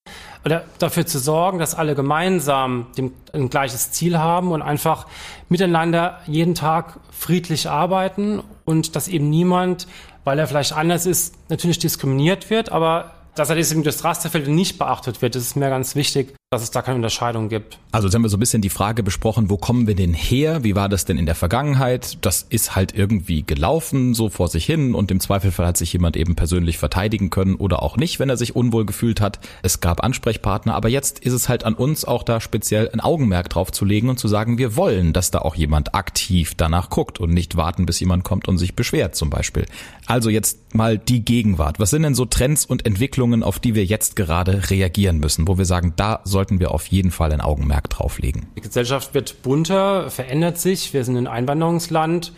oder 0.47 0.63
dafür 0.79 1.05
zu 1.05 1.19
sorgen, 1.19 1.59
dass 1.59 1.75
alle 1.75 1.93
gemeinsam 1.93 2.87
dem, 2.97 3.11
ein 3.33 3.49
gleiches 3.49 3.91
Ziel 3.91 4.17
haben 4.17 4.53
und 4.53 4.61
einfach 4.61 5.05
miteinander 5.49 6.21
jeden 6.25 6.55
Tag 6.55 7.01
friedlich 7.11 7.69
arbeiten 7.69 8.41
und 8.63 8.95
dass 8.95 9.09
eben 9.09 9.29
niemand, 9.29 9.87
weil 10.23 10.39
er 10.39 10.47
vielleicht 10.47 10.71
anders 10.71 11.05
ist, 11.05 11.35
natürlich 11.49 11.79
diskriminiert 11.79 12.49
wird, 12.49 12.71
aber 12.71 13.11
dass 13.37 13.49
er 13.49 13.55
deswegen 13.55 13.83
das 13.83 14.03
Rasterfeld 14.03 14.47
nicht 14.47 14.77
beachtet 14.77 15.21
wird, 15.21 15.35
das 15.35 15.43
ist 15.43 15.55
mir 15.55 15.69
ganz 15.69 15.95
wichtig 15.95 16.33
dass 16.49 16.63
es 16.63 16.71
da 16.71 16.81
keine 16.81 16.95
Unterscheidung 16.95 17.49
gibt. 17.49 17.77
Also 17.91 18.07
jetzt 18.07 18.15
haben 18.15 18.21
wir 18.21 18.29
so 18.29 18.37
ein 18.37 18.39
bisschen 18.39 18.61
die 18.61 18.69
Frage 18.69 19.03
besprochen, 19.03 19.49
wo 19.49 19.57
kommen 19.57 19.85
wir 19.85 19.95
denn 19.95 20.13
her? 20.13 20.63
Wie 20.63 20.77
war 20.77 20.87
das 20.87 21.03
denn 21.03 21.17
in 21.17 21.25
der 21.25 21.35
Vergangenheit? 21.35 22.19
Das 22.21 22.45
ist 22.47 22.73
halt 22.73 22.95
irgendwie 22.95 23.43
gelaufen, 23.43 24.13
so 24.13 24.29
vor 24.29 24.47
sich 24.47 24.65
hin 24.65 24.95
und 24.95 25.11
im 25.11 25.19
Zweifelfall 25.19 25.67
hat 25.67 25.75
sich 25.75 25.91
jemand 25.91 26.15
eben 26.15 26.35
persönlich 26.35 26.77
verteidigen 26.77 27.31
können 27.31 27.55
oder 27.55 27.83
auch 27.83 27.97
nicht, 27.97 28.19
wenn 28.19 28.29
er 28.29 28.37
sich 28.37 28.55
unwohl 28.55 28.85
gefühlt 28.85 29.19
hat. 29.19 29.41
Es 29.61 29.81
gab 29.81 30.01
Ansprechpartner, 30.01 30.73
aber 30.73 30.87
jetzt 30.87 31.19
ist 31.19 31.33
es 31.33 31.49
halt 31.49 31.65
an 31.65 31.73
uns 31.73 32.05
auch 32.05 32.23
da 32.23 32.39
speziell 32.39 32.89
ein 32.93 33.01
Augenmerk 33.01 33.49
drauf 33.49 33.73
zu 33.73 33.83
legen 33.83 34.07
und 34.07 34.17
zu 34.17 34.29
sagen, 34.29 34.57
wir 34.57 34.77
wollen, 34.77 35.11
dass 35.11 35.31
da 35.31 35.39
auch 35.39 35.55
jemand 35.55 35.95
aktiv 35.95 36.53
danach 36.55 36.89
guckt 36.89 37.19
und 37.19 37.33
nicht 37.33 37.57
warten, 37.57 37.85
bis 37.85 37.99
jemand 37.99 38.23
kommt 38.23 38.47
und 38.47 38.57
sich 38.57 38.73
beschwert 38.73 39.15
zum 39.15 39.29
Beispiel. 39.29 39.65
Also 40.05 40.29
jetzt 40.29 40.73
mal 40.73 40.97
die 40.97 41.25
Gegenwart. 41.25 41.77
Was 41.77 41.89
sind 41.89 42.03
denn 42.03 42.15
so 42.15 42.23
Trends 42.23 42.63
und 42.65 42.85
Entwicklungen, 42.85 43.26
auf 43.43 43.59
die 43.59 43.75
wir 43.75 43.83
jetzt 43.83 44.15
gerade 44.15 44.69
reagieren 44.69 45.19
müssen, 45.19 45.47
wo 45.47 45.57
wir 45.57 45.65
sagen, 45.65 45.93
da 45.97 46.21
soll 46.23 46.37
sollten 46.37 46.59
wir 46.59 46.69
auf 46.69 46.85
jeden 46.85 47.09
Fall 47.09 47.33
ein 47.33 47.41
Augenmerk 47.41 47.89
drauflegen. 47.89 48.45
Die 48.55 48.61
Gesellschaft 48.61 49.15
wird 49.15 49.41
bunter, 49.41 50.11
verändert 50.11 50.59
sich. 50.59 50.93
Wir 50.93 51.03
sind 51.03 51.17
ein 51.17 51.25
Einwanderungsland. 51.25 52.31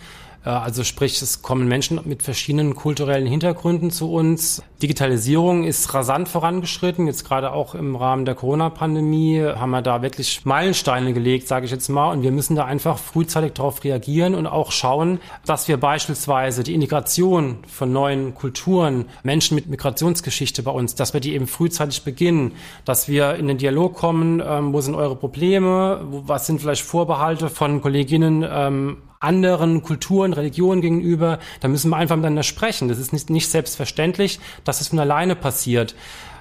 Äh, 0.45 0.49
also 0.49 0.83
sprich, 0.83 1.21
es 1.21 1.41
kommen 1.41 1.67
Menschen 1.67 1.99
mit 2.05 2.23
verschiedenen 2.23 2.75
kulturellen 2.75 3.27
Hintergründen 3.27 3.91
zu 3.91 4.11
uns. 4.11 4.61
Digitalisierung 4.81 5.65
ist 5.65 5.93
rasant 5.93 6.29
vorangeschritten. 6.29 7.07
Jetzt 7.07 7.25
gerade 7.25 7.51
auch 7.51 7.75
im 7.75 7.95
Rahmen 7.95 8.25
der 8.25 8.35
Corona-Pandemie 8.35 9.41
haben 9.43 9.71
wir 9.71 9.81
da 9.81 10.01
wirklich 10.01 10.45
Meilensteine 10.45 11.13
gelegt, 11.13 11.47
sage 11.47 11.65
ich 11.65 11.71
jetzt 11.71 11.89
mal. 11.89 12.11
Und 12.11 12.21
wir 12.21 12.31
müssen 12.31 12.55
da 12.55 12.65
einfach 12.65 12.97
frühzeitig 12.97 13.53
darauf 13.53 13.83
reagieren 13.83 14.35
und 14.35 14.47
auch 14.47 14.71
schauen, 14.71 15.19
dass 15.45 15.67
wir 15.67 15.77
beispielsweise 15.77 16.63
die 16.63 16.73
Integration 16.73 17.57
von 17.67 17.91
neuen 17.91 18.33
Kulturen, 18.35 19.05
Menschen 19.23 19.55
mit 19.55 19.67
Migrationsgeschichte 19.67 20.63
bei 20.63 20.71
uns, 20.71 20.95
dass 20.95 21.13
wir 21.13 21.19
die 21.19 21.33
eben 21.33 21.47
frühzeitig 21.47 22.03
beginnen, 22.03 22.53
dass 22.85 23.09
wir 23.09 23.35
in 23.35 23.47
den 23.47 23.57
Dialog 23.57 23.95
kommen, 23.95 24.41
ähm, 24.45 24.71
wo 24.71 24.79
sind 24.79 24.95
eure 24.95 25.15
Probleme, 25.15 25.99
was 26.09 26.47
sind 26.47 26.61
vielleicht 26.61 26.83
Vorbehalte 26.83 27.49
von 27.49 27.81
Kolleginnen 27.81 28.45
ähm, 28.49 28.97
anderen 29.19 29.83
Kulturen, 29.83 30.31
Religionen 30.31 30.81
gegenüber. 30.81 31.39
Da 31.59 31.67
müssen 31.67 31.89
wir 31.89 31.97
einfach 31.97 32.15
miteinander 32.15 32.43
sprechen. 32.43 32.87
Das 32.87 32.97
ist 32.99 33.11
nicht, 33.11 33.29
nicht 33.29 33.49
selbstverständlich, 33.49 34.39
dass 34.63 34.79
es 34.79 34.87
von 34.89 34.99
alleine 34.99 35.35
passiert. 35.35 35.93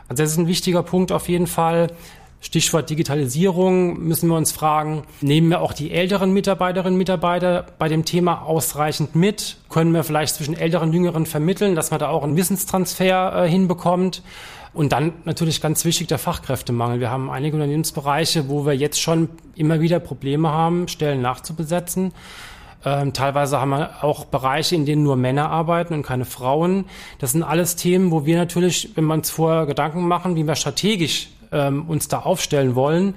Also 0.08 0.22
das 0.22 0.32
ist 0.32 0.38
ein 0.38 0.46
wichtiger 0.46 0.84
Punkt 0.84 1.10
auf 1.10 1.28
jeden 1.28 1.48
Fall. 1.48 1.88
Stichwort 2.40 2.88
Digitalisierung 2.88 3.98
müssen 3.98 4.28
wir 4.28 4.36
uns 4.36 4.52
fragen, 4.52 5.02
nehmen 5.20 5.50
wir 5.50 5.60
auch 5.60 5.72
die 5.72 5.90
älteren 5.90 6.32
Mitarbeiterinnen 6.32 6.94
und 6.94 6.98
Mitarbeiter 6.98 7.66
bei 7.80 7.88
dem 7.88 8.04
Thema 8.04 8.42
ausreichend 8.42 9.16
mit? 9.16 9.56
Können 9.68 9.92
wir 9.92 10.04
vielleicht 10.04 10.36
zwischen 10.36 10.54
älteren 10.56 10.90
und 10.90 10.94
jüngeren 10.94 11.26
vermitteln, 11.26 11.74
dass 11.74 11.90
man 11.90 11.98
da 11.98 12.08
auch 12.08 12.22
einen 12.22 12.36
Wissenstransfer 12.36 13.44
äh, 13.44 13.48
hinbekommt? 13.48 14.22
Und 14.72 14.92
dann 14.92 15.14
natürlich 15.24 15.60
ganz 15.60 15.84
wichtig 15.84 16.06
der 16.06 16.18
Fachkräftemangel. 16.18 17.00
Wir 17.00 17.10
haben 17.10 17.28
einige 17.28 17.56
Unternehmensbereiche, 17.56 18.48
wo 18.48 18.64
wir 18.64 18.74
jetzt 18.74 19.00
schon 19.00 19.28
immer 19.56 19.80
wieder 19.80 19.98
Probleme 19.98 20.50
haben, 20.50 20.86
Stellen 20.86 21.20
nachzubesetzen. 21.20 22.12
Ähm, 22.84 23.12
teilweise 23.12 23.60
haben 23.60 23.70
wir 23.70 24.04
auch 24.04 24.24
Bereiche, 24.26 24.76
in 24.76 24.86
denen 24.86 25.02
nur 25.02 25.16
Männer 25.16 25.50
arbeiten 25.50 25.94
und 25.94 26.04
keine 26.04 26.24
Frauen. 26.24 26.84
Das 27.18 27.32
sind 27.32 27.42
alles 27.42 27.76
Themen, 27.76 28.10
wo 28.10 28.24
wir 28.24 28.36
natürlich, 28.36 28.90
wenn 28.94 29.04
wir 29.06 29.14
uns 29.14 29.30
vorher 29.30 29.66
Gedanken 29.66 30.06
machen, 30.06 30.36
wie 30.36 30.46
wir 30.46 30.54
strategisch 30.54 31.28
ähm, 31.50 31.86
uns 31.88 32.08
da 32.08 32.20
aufstellen 32.20 32.74
wollen, 32.74 33.14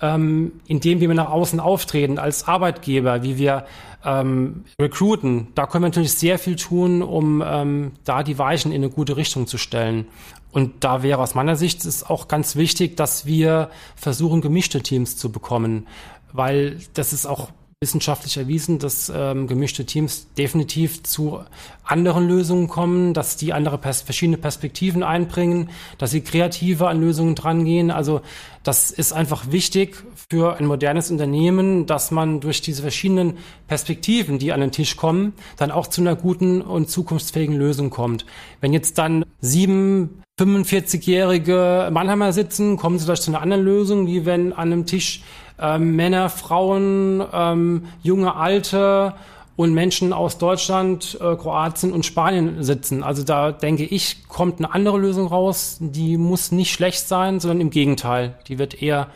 ähm, 0.00 0.52
indem 0.66 1.00
wir 1.00 1.12
nach 1.14 1.30
außen 1.30 1.58
auftreten 1.58 2.18
als 2.18 2.46
Arbeitgeber, 2.46 3.22
wie 3.22 3.38
wir 3.38 3.64
ähm, 4.04 4.64
recruiten, 4.80 5.48
da 5.54 5.66
können 5.66 5.84
wir 5.84 5.88
natürlich 5.88 6.14
sehr 6.14 6.38
viel 6.38 6.56
tun, 6.56 7.02
um 7.02 7.42
ähm, 7.44 7.92
da 8.04 8.22
die 8.22 8.38
Weichen 8.38 8.72
in 8.72 8.82
eine 8.82 8.90
gute 8.90 9.16
Richtung 9.16 9.46
zu 9.46 9.58
stellen. 9.58 10.06
Und 10.50 10.84
da 10.84 11.02
wäre 11.02 11.20
aus 11.20 11.34
meiner 11.34 11.56
Sicht 11.56 11.84
es 11.84 12.04
auch 12.04 12.28
ganz 12.28 12.56
wichtig, 12.56 12.96
dass 12.96 13.26
wir 13.26 13.70
versuchen, 13.96 14.40
gemischte 14.40 14.82
Teams 14.82 15.16
zu 15.16 15.32
bekommen, 15.32 15.86
weil 16.32 16.78
das 16.94 17.12
ist 17.12 17.26
auch 17.26 17.50
wissenschaftlich 17.82 18.36
erwiesen, 18.36 18.78
dass 18.78 19.12
ähm, 19.14 19.48
gemischte 19.48 19.84
Teams 19.84 20.28
definitiv 20.38 21.02
zu 21.02 21.40
anderen 21.84 22.28
Lösungen 22.28 22.68
kommen, 22.68 23.12
dass 23.12 23.36
die 23.36 23.52
andere 23.52 23.76
pers 23.76 24.02
verschiedene 24.02 24.38
Perspektiven 24.38 25.02
einbringen, 25.02 25.68
dass 25.98 26.12
sie 26.12 26.20
kreativer 26.20 26.88
an 26.88 27.00
Lösungen 27.00 27.34
drangehen. 27.34 27.90
Also 27.90 28.20
das 28.62 28.92
ist 28.92 29.12
einfach 29.12 29.50
wichtig 29.50 29.96
für 30.30 30.56
ein 30.56 30.66
modernes 30.66 31.10
Unternehmen, 31.10 31.86
dass 31.86 32.12
man 32.12 32.40
durch 32.40 32.62
diese 32.62 32.82
verschiedenen 32.82 33.36
Perspektiven, 33.66 34.38
die 34.38 34.52
an 34.52 34.60
den 34.60 34.70
Tisch 34.70 34.96
kommen, 34.96 35.32
dann 35.56 35.72
auch 35.72 35.88
zu 35.88 36.00
einer 36.00 36.14
guten 36.14 36.62
und 36.62 36.88
zukunftsfähigen 36.88 37.56
Lösung 37.56 37.90
kommt. 37.90 38.24
Wenn 38.60 38.72
jetzt 38.72 38.96
dann 38.96 39.24
sieben 39.40 40.22
45-jährige 40.40 41.90
Mannheimer 41.92 42.32
sitzen, 42.32 42.76
kommen 42.76 42.98
sie 42.98 43.06
vielleicht 43.06 43.24
zu 43.24 43.32
einer 43.32 43.42
anderen 43.42 43.64
Lösung, 43.64 44.06
wie 44.06 44.24
wenn 44.24 44.52
an 44.52 44.72
einem 44.72 44.86
Tisch 44.86 45.22
ähm, 45.58 45.96
Männer, 45.96 46.28
Frauen, 46.28 47.22
ähm, 47.32 47.84
junge, 48.02 48.34
alte 48.36 49.14
und 49.56 49.74
Menschen 49.74 50.12
aus 50.12 50.38
Deutschland, 50.38 51.18
äh, 51.20 51.36
Kroatien 51.36 51.92
und 51.92 52.06
Spanien 52.06 52.62
sitzen. 52.62 53.02
Also 53.02 53.22
da 53.22 53.52
denke 53.52 53.84
ich, 53.84 54.26
kommt 54.28 54.58
eine 54.58 54.74
andere 54.74 54.98
Lösung 54.98 55.26
raus. 55.26 55.78
Die 55.80 56.16
muss 56.16 56.52
nicht 56.52 56.72
schlecht 56.72 57.06
sein, 57.06 57.38
sondern 57.40 57.60
im 57.60 57.70
Gegenteil, 57.70 58.34
die 58.48 58.58
wird 58.58 58.82
eher 58.82 59.08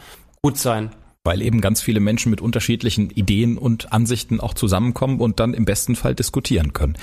gut 0.43 0.59
sein 0.59 0.91
weil 1.27 1.43
eben 1.43 1.61
ganz 1.61 1.83
viele 1.83 2.01
Menschen 2.01 2.31
mit 2.31 2.41
unterschiedlichen 2.41 3.11
Ideen 3.11 3.59
und 3.59 3.93
Ansichten 3.93 4.41
auch 4.41 4.55
zusammenkommen 4.55 5.21
und 5.21 5.41
dann 5.41 5.53
im 5.53 5.65
besten 5.65 5.97
Fall 5.97 6.15
diskutieren 6.15 6.73
können. 6.73 6.95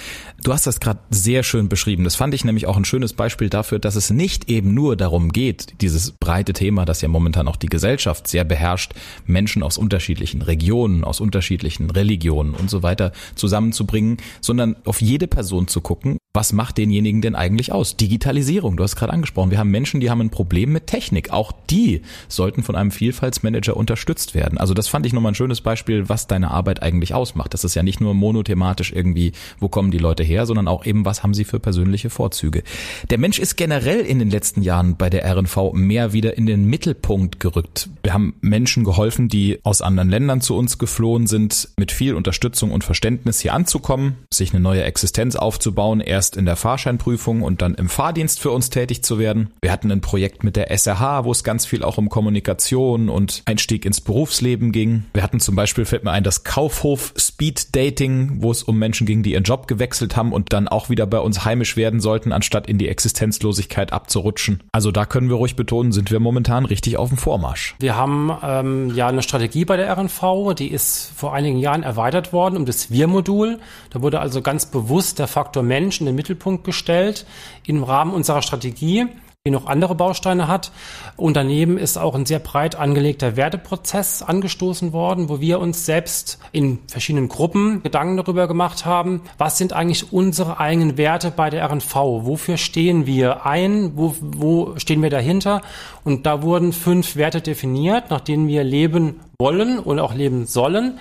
Du 0.44 0.54
hast 0.54 0.66
das 0.66 0.80
gerade 0.80 1.00
sehr 1.10 1.44
schön 1.44 1.70
beschrieben. 1.70 2.06
Das 2.06 2.16
fand 2.16 2.34
ich 2.34 2.46
nämlich 2.46 2.66
auch 2.66 2.78
ein 2.78 2.86
schönes 2.86 3.14
Beispiel 3.14 3.50
dafür, 3.50 3.80
dass 3.80 3.96
es 3.96 4.10
nicht 4.10 4.50
eben 4.50 4.74
nur 4.74 4.96
darum 4.96 5.32
geht, 5.32 5.82
dieses 5.82 6.12
breite 6.12 6.54
Thema, 6.54 6.86
das 6.86 7.02
ja 7.02 7.10
momentan 7.10 7.48
auch 7.48 7.58
die 7.58 7.68
Gesellschaft 7.68 8.28
sehr 8.28 8.46
beherrscht, 8.46 8.94
Menschen 9.26 9.62
aus 9.62 9.78
unterschiedlichen 9.78 10.42
Regionen, 10.42 11.04
aus 11.04 11.20
unterschiedlichen 11.20 11.90
Religionen 11.90 12.56
und 12.56 12.70
so 12.70 12.82
weiter 12.82 13.12
zusammenzubringen, 13.36 14.18
sondern 14.42 14.78
auf 14.86 15.02
jede 15.02 15.28
Person 15.28 15.68
zu 15.68 15.82
gucken 15.82 16.18
was 16.36 16.52
macht 16.52 16.80
denjenigen 16.80 17.22
denn 17.22 17.36
eigentlich 17.36 17.72
aus? 17.72 17.96
Digitalisierung, 17.96 18.76
du 18.76 18.84
hast 18.84 18.96
gerade 18.96 19.14
angesprochen. 19.14 19.52
Wir 19.52 19.60
haben 19.60 19.70
Menschen, 19.70 20.00
die 20.00 20.10
haben 20.10 20.20
ein 20.20 20.32
Problem 20.32 20.72
mit 20.72 20.88
Technik. 20.88 21.30
Auch 21.30 21.52
die 21.70 22.02
sollten 22.28 22.64
von 22.64 22.76
einem 22.76 22.90
Vielfaltsmanager 22.90 23.78
unterstützt 23.78 24.34
werden. 24.34 24.58
Also 24.58 24.74
das 24.74 24.88
fand 24.88 25.06
ich 25.06 25.14
nochmal 25.14 25.34
ein 25.34 25.36
schönes 25.36 25.62
Beispiel, 25.62 26.10
was 26.10 26.26
deine 26.26 26.50
Arbeit 26.50 26.82
eigentlich 26.82 27.14
ausmacht. 27.14 27.54
Das 27.54 27.64
ist 27.64 27.76
ja 27.76 27.84
nicht 27.84 28.02
nur 28.02 28.16
monothematisch 28.16 28.92
irgendwie, 28.92 29.34
wo 29.60 29.68
kommen 29.68 29.92
die 29.92 30.00
Leute 30.00 30.24
her, 30.24 30.48
sondern 30.48 30.68
auch 30.68 30.88
eben, 30.88 31.06
was 31.06 31.22
haben 31.22 31.36
sie 31.36 31.44
für 31.44 31.60
persönliche 31.60 32.10
Vorzüge. 32.10 32.64
Der 33.12 33.20
Mensch 33.20 33.38
ist 33.38 33.56
generell 33.56 34.00
in 34.00 34.18
den 34.18 34.32
letzten 34.32 34.64
Jahren 34.64 34.98
bei 34.98 35.12
der 35.12 35.32
RNV 35.32 35.74
mehr 35.74 36.14
wieder 36.14 36.36
in 36.36 36.48
den 36.48 36.66
Mittelpunkt 36.66 37.40
gerückt. 37.40 37.90
Wir 38.02 38.16
haben 38.16 38.34
Menschen 38.42 38.86
geholfen, 38.86 39.28
die 39.28 39.60
aus 39.62 39.84
anderen 39.84 40.10
Ländern 40.10 40.42
zu 40.42 40.58
uns 40.58 40.80
geflohen 40.80 41.28
sind, 41.28 41.70
mit 41.78 41.92
viel 41.92 42.16
Unterstützung 42.16 42.72
und 42.72 42.84
Verständnis 42.84 43.40
hier 43.40 43.54
anzukommen, 43.54 44.16
sich 44.34 44.52
eine 44.52 44.62
neue 44.62 44.82
Existenz 44.82 45.36
aufzubauen, 45.36 46.02
erst 46.02 46.23
in 46.32 46.46
der 46.46 46.56
Fahrscheinprüfung 46.56 47.42
und 47.42 47.62
dann 47.62 47.76
im 47.76 47.90
Fahrdienst 47.90 48.40
für 48.40 48.52
uns 48.52 48.70
tätig 48.70 49.04
zu 49.04 49.20
werden. 49.20 49.52
Wir 49.62 49.72
hatten 49.72 49.92
ein 49.92 50.02
Projekt 50.02 50.44
mit 50.44 50.56
der 50.56 50.72
SRH, 50.72 51.26
wo 51.26 51.32
es 51.32 51.44
ganz 51.44 51.66
viel 51.66 51.84
auch 51.84 51.98
um 51.98 52.10
Kommunikation 52.10 53.10
und 53.10 53.44
Einstieg 53.46 53.86
ins 53.86 54.02
Berufsleben 54.02 54.72
ging. 54.72 55.06
Wir 55.14 55.24
hatten 55.24 55.40
zum 55.40 55.56
Beispiel, 55.56 55.86
fällt 55.86 56.04
mir 56.04 56.12
ein, 56.12 56.24
das 56.24 56.44
Kaufhof 56.44 57.14
Speed 57.18 57.76
Dating, 57.76 58.42
wo 58.42 58.52
es 58.52 58.64
um 58.64 58.80
Menschen 58.80 59.06
ging, 59.06 59.24
die 59.24 59.34
ihren 59.34 59.44
Job 59.44 59.68
gewechselt 59.68 60.16
haben 60.16 60.32
und 60.32 60.54
dann 60.54 60.68
auch 60.68 60.90
wieder 60.90 61.06
bei 61.06 61.20
uns 61.20 61.46
heimisch 61.46 61.76
werden 61.78 62.00
sollten, 62.00 62.32
anstatt 62.32 62.68
in 62.68 62.78
die 62.78 62.88
Existenzlosigkeit 62.88 63.92
abzurutschen. 63.94 64.64
Also 64.72 64.92
da 64.92 65.06
können 65.06 65.30
wir 65.30 65.36
ruhig 65.36 65.56
betonen, 65.56 65.92
sind 65.92 66.12
wir 66.12 66.20
momentan 66.20 66.66
richtig 66.66 66.98
auf 66.98 67.10
dem 67.10 67.18
Vormarsch. 67.18 67.76
Wir 67.80 67.96
haben 67.96 68.32
ähm, 68.44 68.96
ja 68.96 69.08
eine 69.08 69.22
Strategie 69.22 69.66
bei 69.66 69.78
der 69.78 69.92
RNV, 69.96 70.54
die 70.58 70.68
ist 70.68 71.12
vor 71.16 71.34
einigen 71.34 71.58
Jahren 71.60 71.84
erweitert 71.84 72.34
worden 72.34 72.58
um 72.58 72.66
das 72.66 72.92
Wir-Modul. 72.92 73.60
Da 73.90 74.02
wurde 74.02 74.20
also 74.20 74.42
ganz 74.42 74.66
bewusst 74.66 75.20
der 75.20 75.28
Faktor 75.28 75.64
Mensch 75.64 76.00
in 76.00 76.06
den 76.14 76.16
Mittelpunkt 76.16 76.64
gestellt 76.64 77.26
im 77.66 77.84
Rahmen 77.84 78.14
unserer 78.14 78.42
Strategie 78.42 79.08
die 79.46 79.52
noch 79.52 79.66
andere 79.66 79.94
Bausteine 79.94 80.48
hat. 80.48 80.72
Und 81.18 81.36
daneben 81.36 81.78
ist 81.78 81.98
auch 81.98 82.16
ein 82.16 82.26
sehr 82.26 82.40
breit 82.40 82.76
angelegter 82.76 83.36
Werteprozess 83.36 84.22
angestoßen 84.22 84.94
worden, 84.94 85.28
wo 85.28 85.42
wir 85.42 85.60
uns 85.60 85.86
selbst 85.86 86.40
in 86.54 86.80
verschiedenen 86.88 87.28
Gruppen 87.28 87.84
Gedanken 87.84 88.16
darüber 88.16 88.48
gemacht 88.48 88.86
haben, 88.86 89.20
was 89.38 89.58
sind 89.58 89.74
eigentlich 89.74 90.14
unsere 90.14 90.62
eigenen 90.62 90.98
Werte 90.98 91.30
bei 91.30 91.50
der 91.50 91.70
RNV? 91.70 91.94
Wofür 91.94 92.56
stehen 92.56 93.06
wir 93.06 93.46
ein? 93.46 93.98
Wo, 93.98 94.16
wo 94.22 94.78
stehen 94.78 95.02
wir 95.02 95.10
dahinter? 95.10 95.62
Und 96.06 96.26
da 96.26 96.42
wurden 96.42 96.72
fünf 96.72 97.18
Werte 97.18 97.42
definiert, 97.42 98.12
nach 98.12 98.22
denen 98.22 98.48
wir 98.48 98.64
leben 98.64 99.20
wollen 99.40 99.78
und 99.78 100.00
auch 100.00 100.14
leben 100.14 100.46
sollen. 100.46 101.00